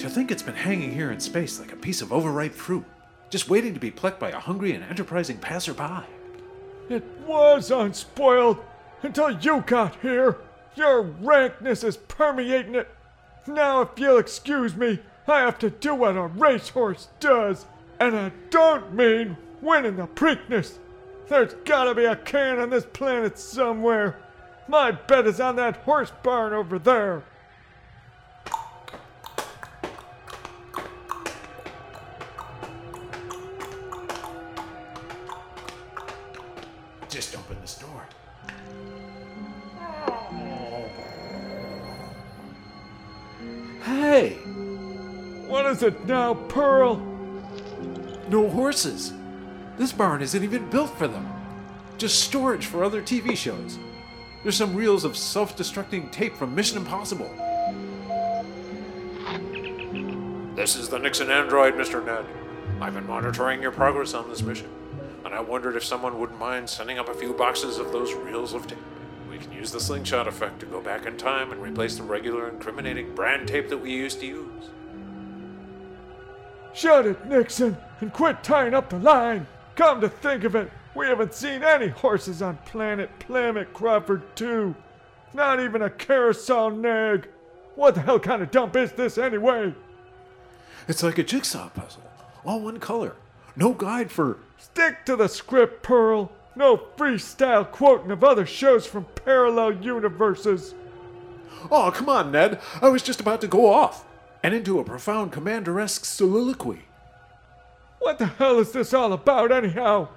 [0.00, 2.84] To think it's been hanging here in space like a piece of overripe fruit,
[3.30, 6.04] just waiting to be plucked by a hungry and enterprising passerby.
[6.88, 8.58] It was unspoiled
[9.04, 10.38] until you got here.
[10.74, 12.88] Your rankness is permeating it.
[13.46, 14.98] Now, if you'll excuse me,
[15.28, 17.66] I have to do what a racehorse does.
[18.00, 20.78] And I don't mean winning the Preakness.
[21.28, 24.18] There's gotta be a can on this planet somewhere.
[24.66, 27.22] My bet is on that horse barn over there.
[45.78, 46.96] Is it now, Pearl?
[48.28, 49.12] no horses.
[49.76, 51.26] This barn isn't even built for them.
[51.98, 53.78] Just storage for other TV shows.
[54.42, 57.30] There's some reels of self destructing tape from Mission Impossible.
[60.56, 62.04] This is the Nixon android, Mr.
[62.04, 62.26] Ned.
[62.80, 64.68] I've been monitoring your progress on this mission,
[65.24, 68.52] and I wondered if someone wouldn't mind sending up a few boxes of those reels
[68.52, 68.78] of tape.
[69.30, 72.48] We can use the slingshot effect to go back in time and replace the regular
[72.48, 74.70] incriminating brand tape that we used to use.
[76.72, 79.46] Shut it, Nixon, and quit tying up the line.
[79.74, 84.74] Come to think of it, we haven't seen any horses on Planet Planet Crawford 2.
[85.32, 87.28] Not even a carousel nag.
[87.76, 89.74] What the hell kind of dump is this anyway?
[90.88, 92.02] It's like a jigsaw puzzle,
[92.44, 93.14] all one color.
[93.54, 94.38] No guide for.
[94.56, 96.32] Stick to the script, Pearl.
[96.56, 100.74] No freestyle quoting of other shows from parallel universes.
[101.70, 102.60] Oh, come on, Ned.
[102.82, 104.04] I was just about to go off
[104.42, 106.82] and into a profound commander esque soliloquy.
[107.98, 110.08] What the hell is this all about, anyhow?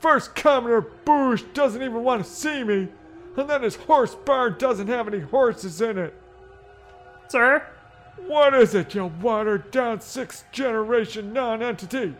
[0.00, 2.88] First, Commoner Boosh doesn't even want to see me,
[3.36, 6.14] and then his horse barn doesn't have any horses in it.
[7.28, 7.66] Sir?
[8.26, 12.14] What is it, you watered down sixth generation non entity?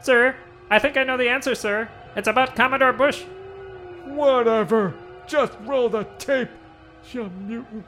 [0.00, 0.36] Sir?
[0.70, 1.88] I think I know the answer, sir.
[2.16, 3.22] It's about Commodore Bush.
[4.04, 4.94] Whatever.
[5.26, 6.48] Just roll the tape,
[7.12, 7.84] you mutant.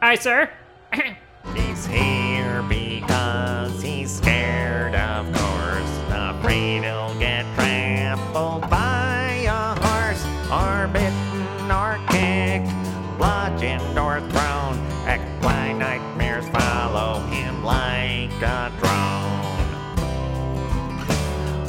[0.00, 0.50] Aye, sir.
[1.54, 6.00] He's here because he's scared, of course.
[6.10, 12.72] Afraid he'll get trampled by a horse, or bitten, or kicked,
[13.18, 14.78] bludgeoned, or thrown.
[15.08, 19.66] Equine nightmares follow him like a drone.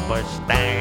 [0.07, 0.78] Bush dance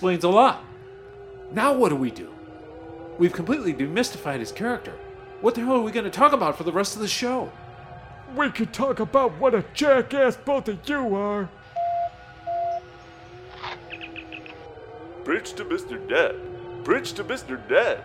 [0.00, 0.64] explains a lot.
[1.52, 2.32] Now what do we do?
[3.18, 4.94] We've completely demystified his character.
[5.42, 7.52] What the hell are we going to talk about for the rest of the show?
[8.34, 11.50] We could talk about what a jackass both of you are.
[15.22, 16.08] Bridge to Mr.
[16.08, 16.34] Dead.
[16.82, 17.60] Bridge to Mr.
[17.68, 18.02] Dead.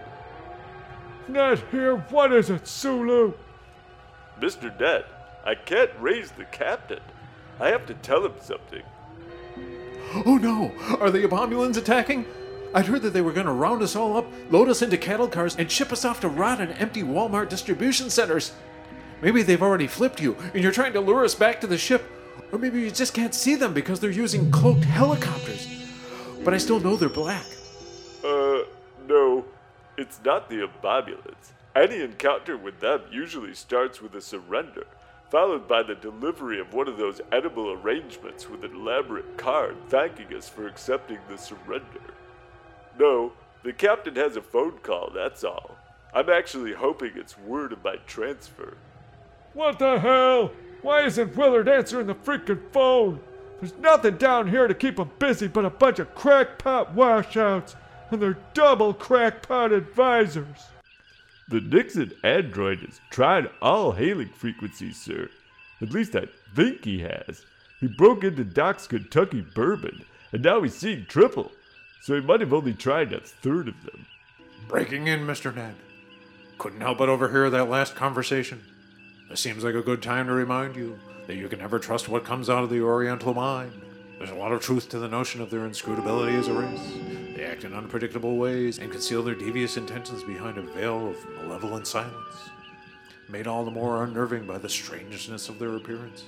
[1.30, 3.36] Not here, what is it, Sulu?
[4.42, 4.78] Mr.
[4.78, 5.06] Dead,
[5.46, 7.00] I can't raise the captain.
[7.58, 8.84] I have to tell him something.
[10.14, 10.72] Oh no!
[11.00, 12.26] Are the Obamulans attacking?
[12.74, 15.28] I'd heard that they were going to round us all up, load us into cattle
[15.28, 18.54] cars, and ship us off to rot in empty Walmart distribution centers.
[19.22, 22.04] Maybe they've already flipped you, and you're trying to lure us back to the ship.
[22.52, 25.68] Or maybe you just can't see them because they're using cloaked helicopters.
[26.44, 27.46] But I still know they're black.
[28.24, 28.64] Uh,
[29.08, 29.46] no,
[29.98, 31.54] it's not the Obamulans.
[31.76, 34.86] Any encounter with them usually starts with a surrender,
[35.30, 40.34] followed by the delivery of one of those edible arrangements with an elaborate card thanking
[40.36, 42.02] us for accepting the surrender.
[43.00, 45.76] No, the captain has a phone call, that's all.
[46.14, 48.78] I'm actually hoping it's word of my transfer.
[49.54, 50.52] What the hell?
[50.82, 53.20] Why isn't Willard answering the freaking phone?
[53.60, 57.76] There's nothing down here to keep him busy but a bunch of crackpot washouts
[58.12, 60.68] and their double crackpot advisors.
[61.48, 65.30] The Nixon android has tried all hailing frequencies, sir.
[65.82, 67.46] At least I think he has.
[67.80, 71.52] He broke into Doc's Kentucky bourbon, and now he's seeing triple.
[72.02, 74.06] So he might have only tried a third of them.
[74.68, 75.54] Breaking in, Mr.
[75.54, 75.76] Ned.
[76.58, 78.64] Couldn't help but overhear that last conversation.
[79.30, 82.24] This seems like a good time to remind you that you can never trust what
[82.24, 83.74] comes out of the Oriental mind.
[84.18, 87.05] There's a lot of truth to the notion of their inscrutability as a race.
[87.46, 92.50] Act in unpredictable ways and conceal their devious intentions behind a veil of malevolent silence,
[93.30, 96.24] made all the more unnerving by the strangeness of their appearance.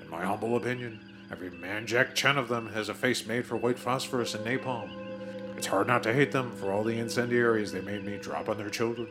[0.00, 0.98] In my humble opinion,
[1.30, 4.90] every man Jack Chen of them has a face made for white phosphorus and napalm.
[5.58, 8.56] It's hard not to hate them for all the incendiaries they made me drop on
[8.56, 9.08] their children.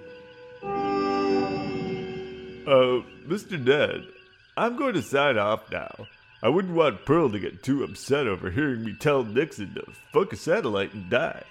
[2.65, 3.63] Uh, Mr.
[3.63, 4.07] Ned,
[4.57, 6.07] I'm going to sign off now.
[6.41, 10.31] I wouldn't want Pearl to get too upset over hearing me tell Nixon to fuck
[10.31, 11.43] a satellite and die.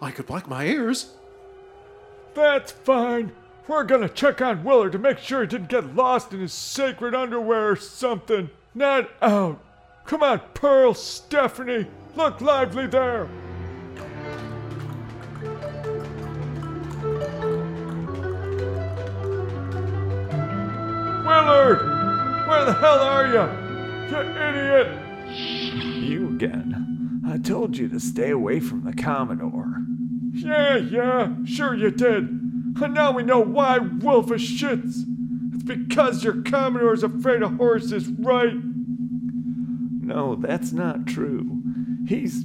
[0.00, 1.12] I could black my ears.
[2.34, 3.32] That's fine.
[3.66, 7.14] We're gonna check on Willard to make sure he didn't get lost in his sacred
[7.14, 8.48] underwear or something.
[8.74, 9.62] Not out.
[10.06, 11.86] Come on, Pearl, Stephanie.
[12.16, 13.28] Look lively there.
[21.26, 21.97] Willard!
[22.48, 24.10] Where the hell are you?
[24.10, 24.88] You idiot!
[25.28, 27.20] You again.
[27.26, 29.82] I told you to stay away from the Commodore.
[30.32, 32.24] Yeah, yeah, sure you did.
[32.80, 35.04] And now we know why Wolfish shits.
[35.52, 38.54] It's because your Commodore's afraid of horses, right?
[40.00, 41.60] No, that's not true.
[42.06, 42.44] He's.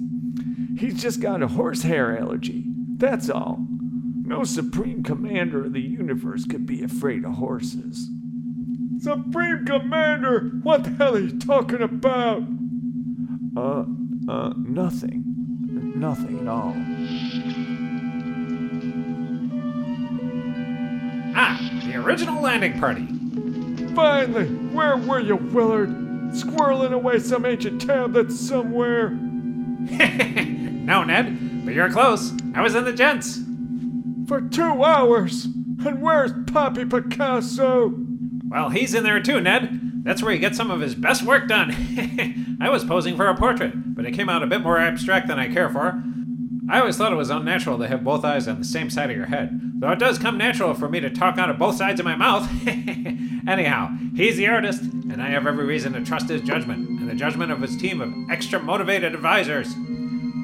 [0.78, 2.66] he's just got a horsehair allergy.
[2.97, 3.66] That's all.
[4.26, 8.10] No Supreme Commander of the universe could be afraid of horses.
[9.04, 12.41] Supreme Commander, what the hell are you talking about?
[13.58, 13.84] Uh,
[14.30, 15.24] uh, nothing.
[15.97, 16.74] Nothing at all.
[21.36, 23.06] Ah, the original landing party.
[23.93, 25.89] Finally, where were you, Willard?
[26.32, 29.10] Squirreling away some ancient tablets somewhere.
[29.10, 32.32] no, Ned, but you're close.
[32.56, 33.41] I was in the gents.
[34.30, 35.43] For two hours.
[35.86, 38.03] And where's Poppy Picasso?
[38.54, 40.04] Well, he's in there too, Ned.
[40.04, 42.58] That's where he gets some of his best work done.
[42.62, 45.39] I was posing for a portrait, but it came out a bit more abstract than
[45.39, 46.04] I care for.
[46.70, 49.18] I always thought it was unnatural to have both eyes on the same side of
[49.18, 51.99] your head, though it does come natural for me to talk out of both sides
[51.99, 52.47] of my mouth.
[53.47, 57.16] Anyhow, he's the artist, and I have every reason to trust his judgment, and the
[57.16, 59.74] judgment of his team of extra motivated advisors.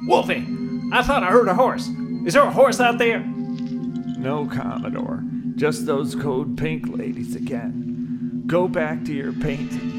[0.08, 0.48] Wolfie,
[0.92, 1.88] I thought I heard a horse.
[2.26, 3.20] Is there a horse out there?
[3.20, 5.24] No, Commodore.
[5.58, 7.90] Just those code pink ladies again.
[8.50, 9.92] Go back to your painting.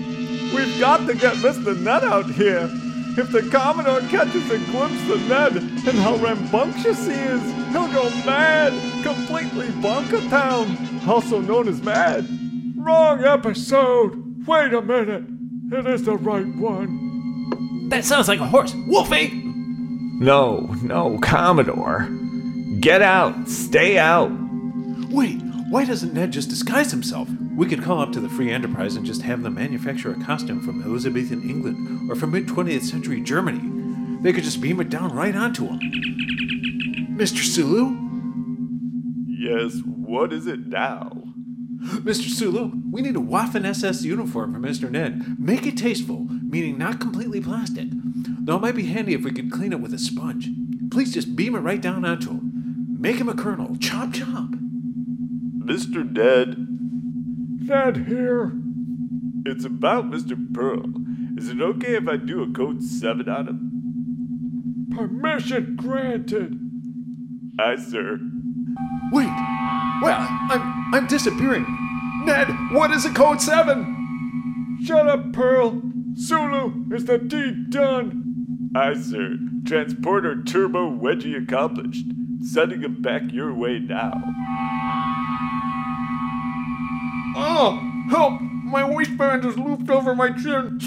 [0.53, 1.81] We've got to get Mr.
[1.81, 2.69] Ned out here.
[3.17, 7.41] If the Commodore catches a glimpse of Ned and how rambunctious he is,
[7.71, 8.73] he'll go mad,
[9.05, 10.77] completely bonka town,
[11.09, 12.27] also known as mad.
[12.77, 14.45] Wrong episode.
[14.49, 15.25] Wait a minute.
[15.73, 17.89] It is the right one.
[17.89, 18.75] That sounds like a horse.
[18.89, 19.31] Wolfie!
[19.33, 22.09] No, no, Commodore.
[22.81, 23.49] Get out.
[23.49, 24.33] Stay out.
[25.09, 25.41] Wait,
[25.71, 27.29] why doesn't Ned just disguise himself?
[27.55, 30.61] We could call up to the Free Enterprise and just have them manufacture a costume
[30.61, 34.21] from Elizabethan England or from mid 20th century Germany.
[34.21, 35.79] They could just beam it down right onto him.
[37.17, 37.45] Mr.
[37.45, 37.97] Sulu?
[39.29, 41.13] Yes, what is it now?
[41.81, 42.29] Mr.
[42.29, 44.91] Sulu, we need a Waffen SS uniform for Mr.
[44.91, 45.39] Ned.
[45.39, 47.87] Make it tasteful, meaning not completely plastic.
[47.93, 50.51] Though it might be handy if we could clean it with a sponge.
[50.91, 52.97] Please just beam it right down onto him.
[52.99, 53.77] Make him a colonel.
[53.77, 54.60] Chop chop.
[55.71, 56.05] Mr.
[56.05, 56.67] Ned,
[57.69, 58.53] Ned here.
[59.47, 60.37] it's about Mr.
[60.53, 60.83] Pearl.
[61.39, 64.89] Is it okay if I do a code 7 on him?
[64.97, 66.59] Permission granted.
[67.61, 68.19] Aye, sir.
[69.13, 69.27] Wait.
[70.03, 71.65] Well, I'm I'm disappearing.
[72.25, 74.79] Ned, what is a code seven?
[74.85, 75.81] Shut up, Pearl.
[76.15, 78.73] Sulu, is the deed done?
[78.75, 79.37] Aye, sir.
[79.65, 82.07] Transporter turbo wedgie accomplished.
[82.43, 84.13] Sending him back your way now.
[87.37, 88.41] Oh, help!
[88.41, 90.79] My waistband is looped over my chin,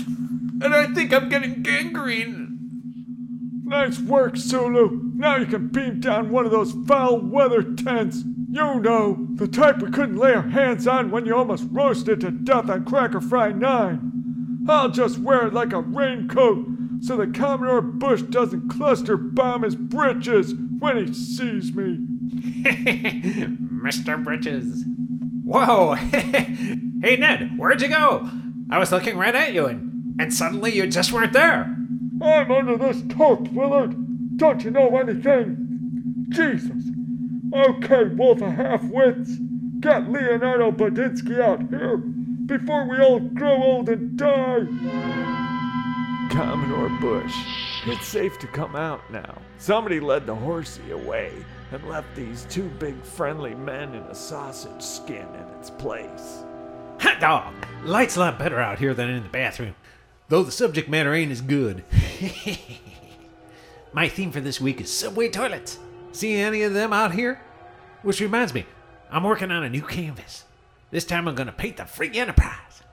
[0.62, 2.44] and I think I'm getting gangrene.
[3.66, 5.02] Nice work, Sulu.
[5.16, 8.24] Now you can beam down one of those foul weather tents.
[8.52, 12.30] You know, the type we couldn't lay our hands on when you almost roasted to
[12.30, 14.66] death on Cracker Fry 9.
[14.70, 16.68] I'll just wear it like a raincoat
[17.02, 21.98] so that Commodore Bush doesn't cluster bomb his britches when he sees me.
[23.84, 24.24] Mr.
[24.24, 24.86] Britches.
[25.44, 25.94] Whoa!
[25.96, 28.30] hey, Ned, where'd you go?
[28.70, 31.64] I was looking right at you, and, and suddenly you just weren't there.
[32.22, 34.38] I'm under this tote, Willard.
[34.38, 36.28] Don't you know anything?
[36.30, 36.84] Jesus.
[37.54, 39.38] Okay, Wolf of Half-Wits.
[39.82, 44.66] Get Leonardo Bodinsky out here before we all grow old and die.
[46.32, 47.36] Commodore Bush,
[47.86, 49.38] it's safe to come out now.
[49.58, 51.32] Somebody led the horsey away
[51.74, 56.44] and left these two big friendly men in a sausage skin in its place.
[57.00, 57.54] Hot dog!
[57.84, 59.76] Light's a lot better out here than in the bathroom.
[60.30, 61.84] Though the subject matter ain't as good.
[63.94, 65.80] My theme for this week is subway toilets.
[66.12, 67.42] See any of them out here?
[68.04, 68.66] Which reminds me,
[69.12, 70.46] I'm working on a new canvas.
[70.92, 72.84] This time I'm gonna paint the Free Enterprise.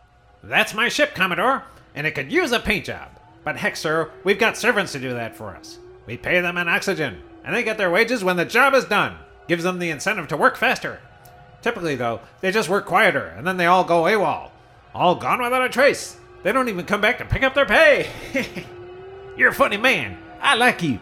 [0.42, 1.64] That's my ship, Commodore,
[1.94, 3.08] and it could use a paint job.
[3.44, 5.78] But heck, sir, we've got servants to do that for us.
[6.06, 9.16] We pay them in oxygen, and they get their wages when the job is done.
[9.48, 11.00] Gives them the incentive to work faster.
[11.62, 14.50] Typically, though, they just work quieter, and then they all go AWOL.
[14.94, 16.16] All gone without a trace.
[16.42, 18.08] They don't even come back to pick up their pay.
[19.36, 20.18] You're a funny man.
[20.40, 20.98] I like you.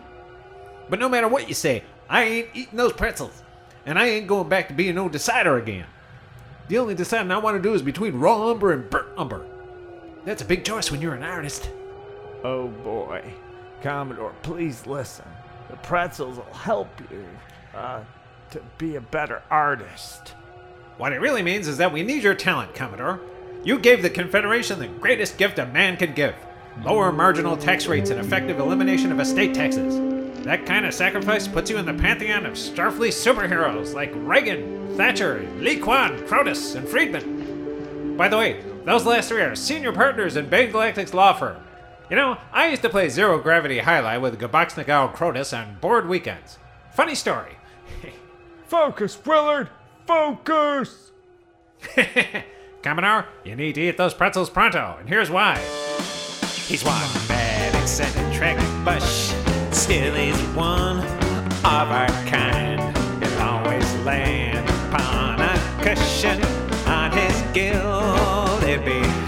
[0.89, 3.43] But no matter what you say, I ain't eating those pretzels.
[3.87, 5.87] And I ain't going back to being no decider again.
[6.69, 9.47] The only deciding I want to do is between raw umber and burnt umber.
[10.25, 11.71] That's a big choice when you're an artist.
[12.45, 13.33] Oh boy.
[13.83, 15.25] Commodore, please listen.
[15.71, 17.25] The pretzels will help you
[17.75, 18.03] uh,
[18.51, 20.35] to be a better artist.
[20.97, 23.21] What it really means is that we need your talent, Commodore.
[23.65, 26.35] You gave the Confederation the greatest gift a man could give
[26.85, 29.97] lower marginal tax rates and effective elimination of estate taxes.
[30.45, 35.47] That kind of sacrifice puts you in the pantheon of Starfleet superheroes like Reagan, Thatcher,
[35.59, 38.17] Lee Kwan, Crotus, and Friedman.
[38.17, 41.57] By the way, those last three are senior partners in Bain Galactic's law firm.
[42.11, 46.59] You know, I used to play Zero Gravity Highlight with Gaboxnagao Crotus on board weekends.
[46.93, 47.59] Funny story.
[48.67, 49.69] Focus, Willard!
[50.07, 51.13] Focus!
[52.83, 55.59] Commodore, you need to eat those pretzels pronto, and here's why.
[56.67, 58.57] He's one mad eccentric
[58.87, 59.35] bush,
[59.71, 62.97] still is one of our kind.
[63.23, 66.43] He'll always land upon a cushion
[66.87, 69.28] on his gilded behind.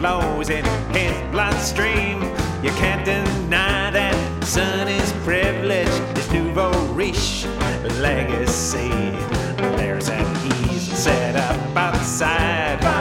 [0.00, 2.22] Flows in his bloodstream.
[2.62, 7.44] You can't deny that son is privilege, his nouveau riche
[8.00, 8.88] legacy.
[9.76, 10.24] There's an
[10.70, 12.99] easel set up outside.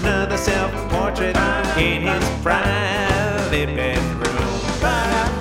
[0.00, 1.36] Another self-portrait
[1.78, 4.26] in his private bedroom.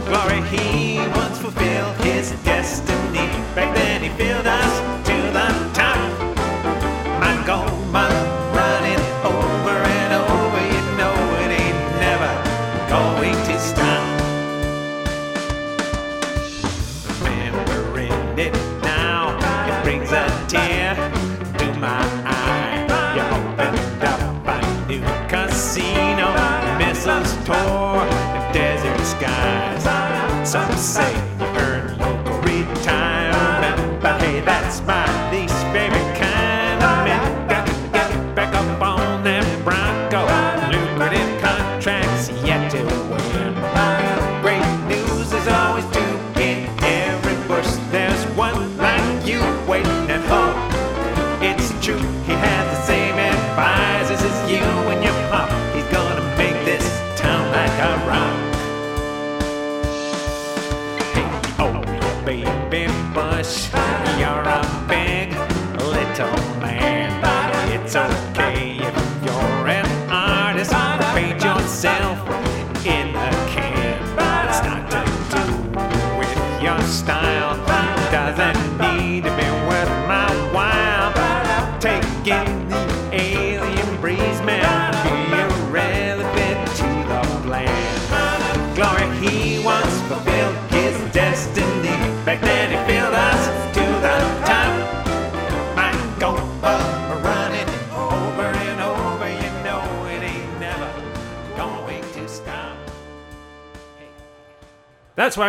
[0.08, 3.28] Glory, he once fulfilled his destiny.
[3.54, 4.75] Back then he filled us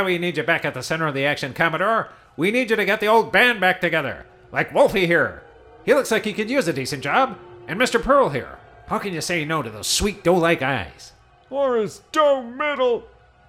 [0.07, 2.09] we need you back at the center of the action, Commodore.
[2.37, 4.27] We need you to get the old band back together.
[4.53, 5.43] Like Wolfie here.
[5.85, 7.39] He looks like he could use a decent job.
[7.69, 8.03] And Mr.
[8.03, 8.59] Pearl here.
[8.87, 11.13] How can you say no to those sweet doe-like eyes?
[11.51, 13.05] Or his doe middle.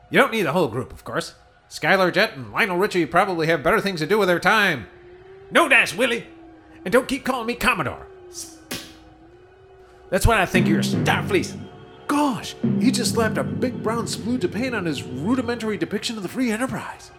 [0.10, 1.36] You don't need the whole group, of course.
[1.70, 4.88] Skylar Jet and Lionel Richie probably have better things to do with their time.
[5.51, 6.28] No dash, Willie!
[6.84, 8.08] And don't keep calling me Commodore.
[10.10, 11.66] That's what I think of your Starfleece.
[12.08, 16.24] Gosh, he just slapped a big brown splooge of paint on his rudimentary depiction of
[16.24, 17.12] the free enterprise.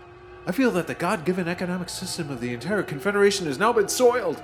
[0.46, 3.88] I feel that the God given economic system of the entire Confederation has now been
[3.88, 4.42] soiled.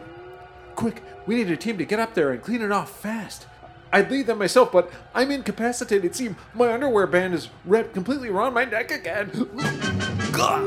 [0.75, 3.47] Quick, we need a team to get up there and clean it off fast.
[3.91, 6.15] I'd lead them myself, but I'm incapacitated.
[6.15, 9.31] See, my underwear band is wrapped completely around my neck again.
[10.33, 10.61] Gah!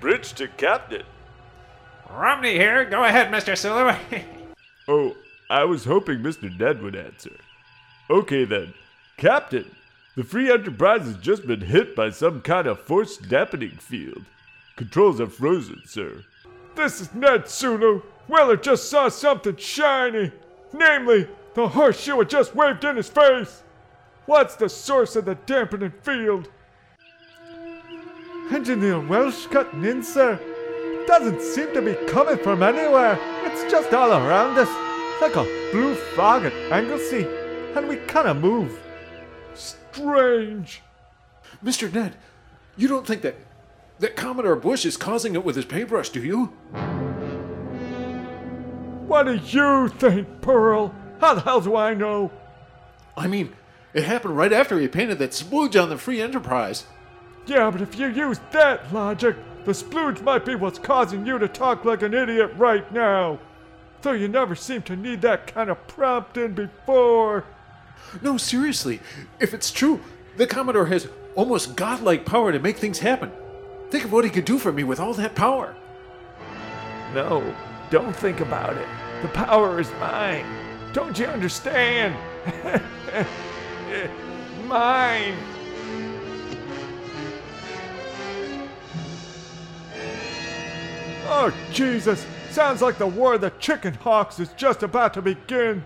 [0.00, 1.04] Bridge to captain.
[2.10, 2.84] Romney here.
[2.84, 3.56] Go ahead, Mr.
[3.56, 3.94] Sulu.
[4.90, 5.14] Oh,
[5.50, 6.58] I was hoping Mr.
[6.58, 7.36] Ned would answer.
[8.08, 8.72] Okay then.
[9.18, 9.70] Captain,
[10.16, 14.24] the Free Enterprise has just been hit by some kind of force dampening field.
[14.76, 16.24] Controls are frozen, sir.
[16.74, 18.00] This is Ned Sulu.
[18.28, 20.32] Weller just saw something shiny.
[20.72, 23.62] Namely, the horseshoe had just waved in his face.
[24.24, 26.48] What's the source of the dampening field?
[28.50, 30.40] Engineer Welsh cutting in, sir.
[31.08, 33.18] It doesn't seem to be coming from anywhere.
[33.42, 34.68] It's just all around us,
[35.22, 37.26] like a blue fog at Anglesey,
[37.74, 38.78] and we kinda move.
[39.54, 40.82] Strange.
[41.64, 41.90] Mr.
[41.90, 42.16] Ned,
[42.76, 43.36] you don't think that
[44.00, 46.52] that Commodore Bush is causing it with his paintbrush, do you?
[49.06, 50.94] What do you think, Pearl?
[51.22, 52.30] How the hell do I know?
[53.16, 53.54] I mean,
[53.94, 56.84] it happened right after he painted that splooge on the free enterprise.
[57.46, 59.36] Yeah, but if you use that logic,
[59.68, 63.38] the splooge might be what's causing you to talk like an idiot right now.
[64.00, 67.44] Though you never seem to need that kind of prompting before.
[68.22, 69.00] No, seriously,
[69.38, 70.00] if it's true,
[70.38, 73.30] the Commodore has almost godlike power to make things happen.
[73.90, 75.76] Think of what he could do for me with all that power.
[77.12, 77.54] No,
[77.90, 78.88] don't think about it.
[79.20, 80.46] The power is mine.
[80.94, 82.16] Don't you understand?
[84.66, 85.36] mine.
[91.30, 92.24] Oh, Jesus!
[92.50, 95.84] Sounds like the war of the chicken hawks is just about to begin.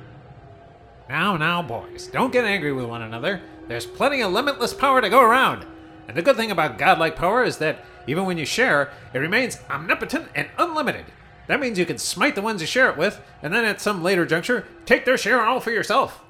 [1.09, 3.43] now, now, boys, don't get angry with one another.
[3.67, 5.67] There's plenty of limitless power to go around.
[6.07, 9.59] And the good thing about godlike power is that even when you share, it remains
[9.69, 11.07] omnipotent and unlimited.
[11.49, 14.01] That means you can smite the ones you share it with, and then at some
[14.01, 16.23] later juncture, take their share all for yourself.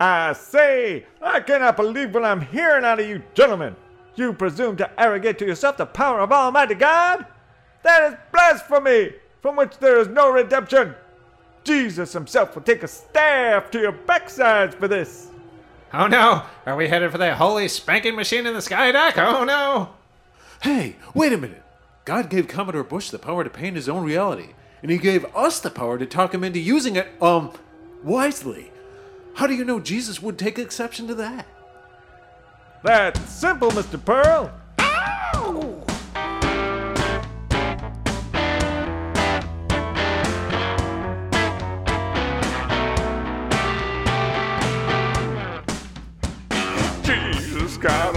[0.00, 3.76] I say, I cannot believe what I'm hearing out of you gentlemen.
[4.16, 7.26] You presume to arrogate to yourself the power of Almighty God?
[7.86, 10.96] That is blasphemy, from which there is no redemption.
[11.62, 15.28] Jesus himself will take a staff to your backsides for this.
[15.92, 19.16] Oh no, are we headed for that holy spanking machine in the sky dock?
[19.18, 19.90] Oh no!
[20.62, 21.62] Hey, wait a minute.
[22.04, 24.48] God gave Commodore Bush the power to paint his own reality,
[24.82, 27.52] and he gave us the power to talk him into using it, um,
[28.02, 28.72] wisely.
[29.34, 31.46] How do you know Jesus would take exception to that?
[32.82, 34.04] That's simple, Mr.
[34.04, 34.50] Pearl.
[34.80, 35.75] Jesus
[47.86, 48.15] got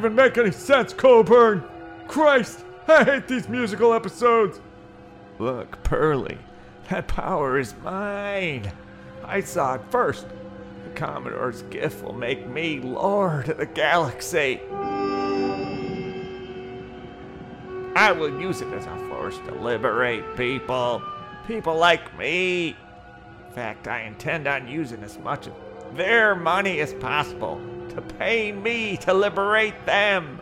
[0.00, 1.62] even make any sense, Coburn.
[2.08, 4.58] Christ, I hate these musical episodes.
[5.38, 6.38] Look, Pearly,
[6.88, 8.72] that power is mine.
[9.22, 10.26] I saw it first.
[10.84, 14.62] The Commodore's gift will make me Lord of the Galaxy.
[17.94, 21.02] I will use it as a force to liberate people.
[21.46, 22.68] People like me.
[23.48, 25.52] In fact, I intend on using as much of
[25.94, 27.60] their money as possible
[28.00, 30.40] to pay me to liberate them.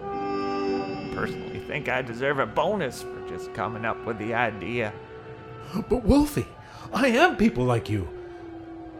[0.00, 4.92] I Personally, think I deserve a bonus for just coming up with the idea.
[5.88, 6.46] But Wolfie,
[6.92, 8.08] I am people like you.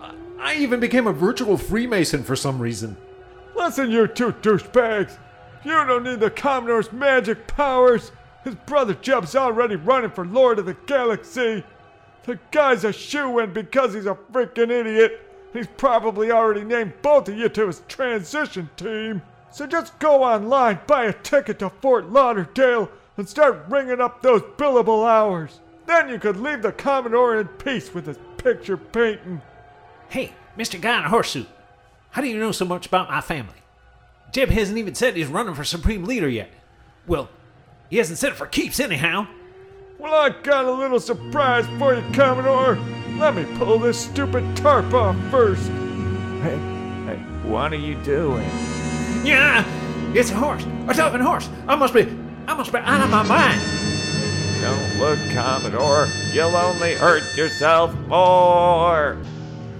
[0.00, 2.96] I- I even became a virtual Freemason for some reason.
[3.54, 5.18] Listen, you two douchebags.
[5.64, 8.10] You don't need the Commodore's magic powers.
[8.44, 11.62] His brother Jeb's already running for Lord of the Galaxy.
[12.24, 15.20] The guy's a shoe in because he's a freaking idiot.
[15.52, 19.22] He's probably already named both of you to his transition team.
[19.50, 24.40] So just go online, buy a ticket to Fort Lauderdale, and start ringing up those
[24.56, 25.60] billable hours.
[25.86, 29.42] Then you could leave the Commodore in peace with his picture painting.
[30.08, 30.80] Hey, Mr.
[30.80, 31.48] Guy in a horse suit.
[32.10, 33.54] How do you know so much about my family?
[34.32, 36.50] Jeb hasn't even said he's running for Supreme Leader yet.
[37.06, 37.28] Well,
[37.90, 39.26] he hasn't said it for keeps, anyhow.
[39.98, 42.78] Well, I got a little surprise for you, Commodore.
[43.18, 45.68] Let me pull this stupid tarp off first.
[46.42, 46.56] Hey,
[47.06, 48.48] hey, what are you doing?
[49.24, 49.64] Yeah,
[50.14, 51.48] it's a horse, a talking horse.
[51.68, 52.02] I must be,
[52.48, 53.60] I must be out of my mind.
[54.60, 56.08] Don't look, Commodore.
[56.32, 59.16] You'll only hurt yourself more.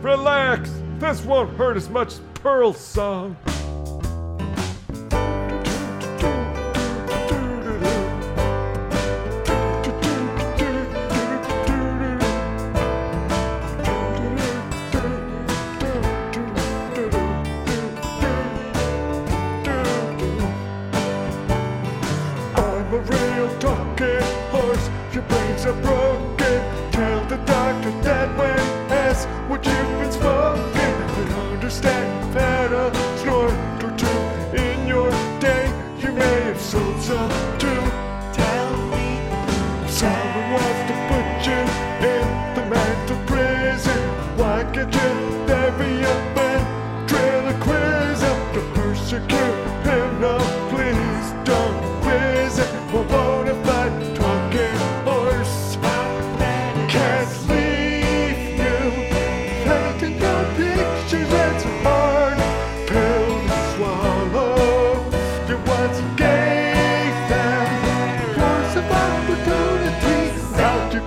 [0.01, 0.71] Relax.
[0.99, 3.37] This won't hurt as much as Pearl's song.
[45.49, 46.03] every
[48.75, 49.29] persecute
[49.87, 50.21] him.
[50.21, 50.39] No,
[50.71, 51.79] please don't
[54.15, 55.77] talking horse?
[56.89, 58.79] Can't leave you.
[60.57, 62.39] Pictures, a hard
[62.89, 64.55] pill to swallow.
[65.49, 67.69] You once gave them
[68.91, 70.21] opportunity.
[70.57, 71.03] Now you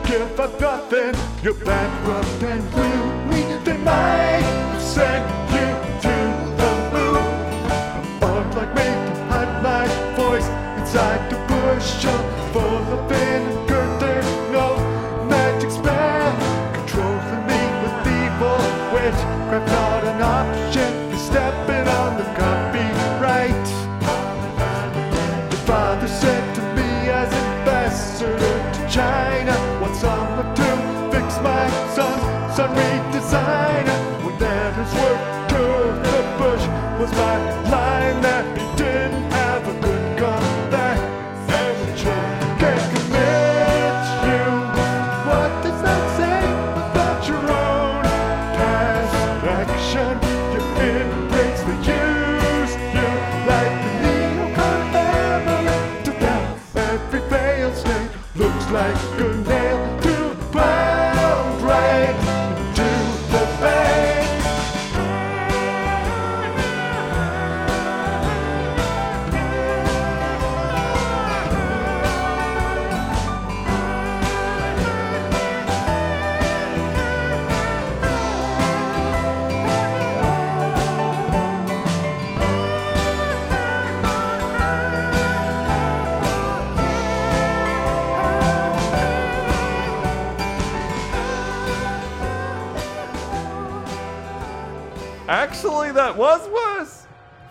[0.62, 1.16] nothing.
[1.44, 2.95] You're bankrupt and free.
[3.86, 4.65] They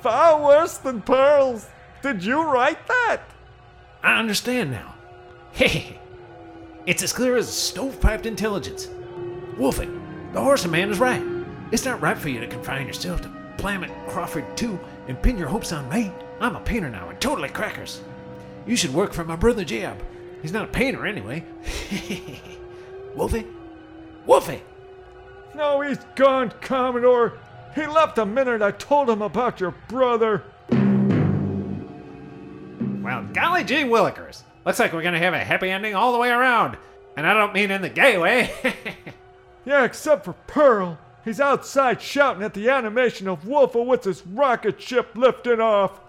[0.04, 1.66] Far worse than pearls.
[2.02, 3.22] Did you write that?
[4.02, 4.94] I understand now.
[5.52, 5.98] Hey,
[6.84, 8.88] it's as clear as stovepiped intelligence.
[9.56, 9.88] Wolfie,
[10.34, 11.22] the horse man is right.
[11.72, 14.78] It's not right for you to confine yourself to Planet Crawford 2
[15.08, 16.12] and pin your hopes on me.
[16.38, 18.02] I'm a painter now and totally crackers.
[18.66, 19.96] You should work for my brother Jeb.
[20.42, 21.46] He's not a painter anyway.
[23.14, 23.46] Wolfie?
[24.26, 24.62] Wolfie!
[25.54, 27.38] No, he's gone, Commodore.
[27.74, 30.44] He left the minute I told him about your brother.
[33.02, 34.42] Well, golly gee willikers.
[34.64, 36.76] Looks like we're gonna have a happy ending all the way around.
[37.16, 38.50] And I don't mean in the gay way.
[39.64, 40.98] Yeah, except for Pearl.
[41.24, 46.00] He's outside shouting at the animation of Wolfowitz's rocket ship lifting off.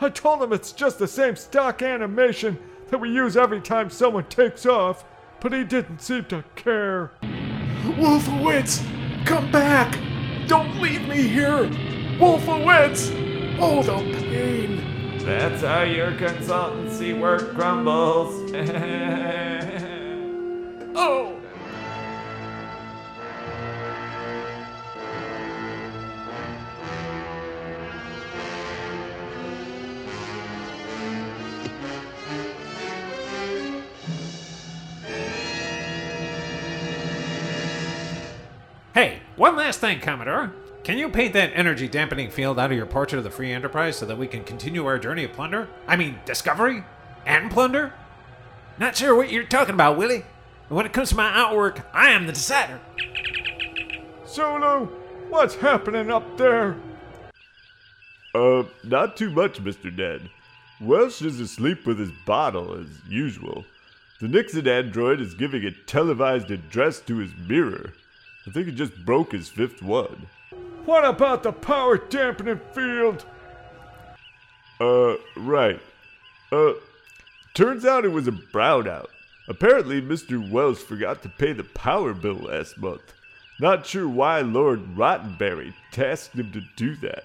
[0.00, 2.58] I told him it's just the same stock animation
[2.88, 5.04] that we use every time someone takes off,
[5.40, 7.12] but he didn't seem to care.
[7.84, 8.82] Wolfowitz,
[9.26, 9.94] come back!
[10.52, 11.66] Don't leave me here!
[12.20, 13.10] Wolfowitz!
[13.58, 15.18] Oh, the pain!
[15.20, 18.52] That's how your consultancy work crumbles.
[20.94, 21.40] Oh!
[38.92, 40.52] hey, one last thing, Commodore.
[40.84, 43.96] Can you paint that energy dampening field out of your portrait of the Free Enterprise
[43.96, 45.68] so that we can continue our journey of plunder?
[45.86, 46.84] I mean, discovery?
[47.24, 47.92] And plunder?
[48.78, 50.24] Not sure what you're talking about, Willie.
[50.68, 52.80] And when it comes to my artwork, I am the decider.
[54.24, 54.86] Solo,
[55.28, 56.76] what's happening up there?
[58.34, 59.96] Uh, not too much, Mr.
[59.96, 60.30] Ned.
[60.80, 63.64] Welsh is asleep with his bottle, as usual.
[64.20, 67.92] The Nixon android is giving a televised address to his mirror.
[68.46, 70.26] I think he just broke his fifth one.
[70.84, 73.24] What about the power dampening field?
[74.80, 75.80] Uh, right.
[76.50, 76.72] Uh,
[77.54, 79.06] turns out it was a brownout.
[79.48, 80.50] Apparently, Mr.
[80.50, 83.14] Wells forgot to pay the power bill last month.
[83.60, 87.24] Not sure why Lord Rottenberry tasked him to do that.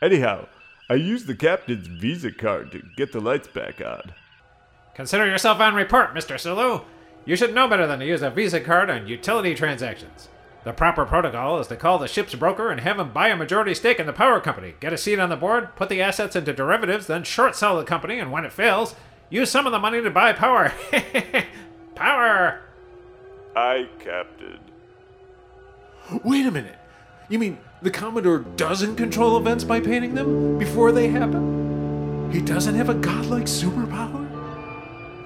[0.00, 0.46] Anyhow,
[0.88, 4.12] I used the captain's Visa card to get the lights back on.
[4.94, 6.38] Consider yourself on report, Mr.
[6.38, 6.82] Sulu.
[7.24, 10.28] You should know better than to use a Visa card on utility transactions.
[10.64, 13.74] The proper protocol is to call the ship's broker and have him buy a majority
[13.74, 16.54] stake in the power company, get a seat on the board, put the assets into
[16.54, 18.94] derivatives, then short sell the company, and when it fails,
[19.28, 20.72] use some of the money to buy power.
[21.94, 22.62] power!
[23.54, 24.58] Aye, Captain.
[26.24, 26.78] Wait a minute.
[27.28, 32.30] You mean the Commodore doesn't control events by painting them before they happen?
[32.32, 34.30] He doesn't have a godlike superpower?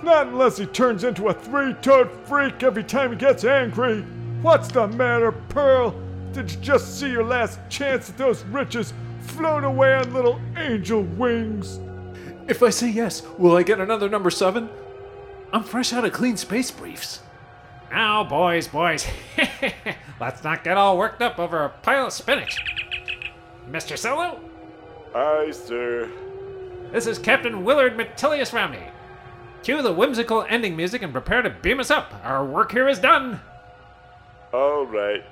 [0.02, 4.04] Not unless he turns into a three-toed freak every time he gets angry.
[4.42, 5.94] What's the matter, Pearl?
[6.32, 11.02] Did you just see your last chance at those riches float away on little angel
[11.02, 11.80] wings?
[12.46, 14.68] If I say yes, will I get another number seven?
[15.52, 17.20] I'm fresh out of clean space briefs.
[17.90, 19.06] Now, boys, boys,
[20.20, 22.58] let's not get all worked up over a pile of spinach.
[23.70, 23.96] Mr.
[23.98, 24.40] Solo,
[25.14, 26.10] Aye, sir.
[26.92, 28.84] this is Captain Willard Metilius Romney.
[29.62, 32.14] Cue the whimsical ending music and prepare to beam us up.
[32.24, 33.40] Our work here is done.
[34.52, 35.24] All right.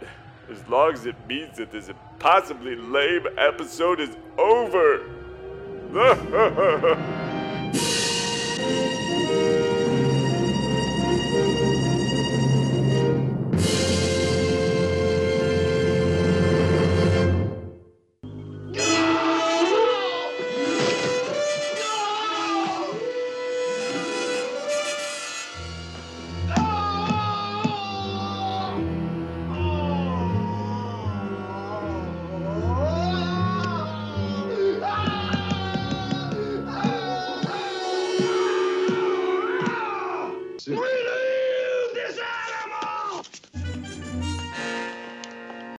[0.51, 5.01] As long as it means that this impossibly lame episode is over.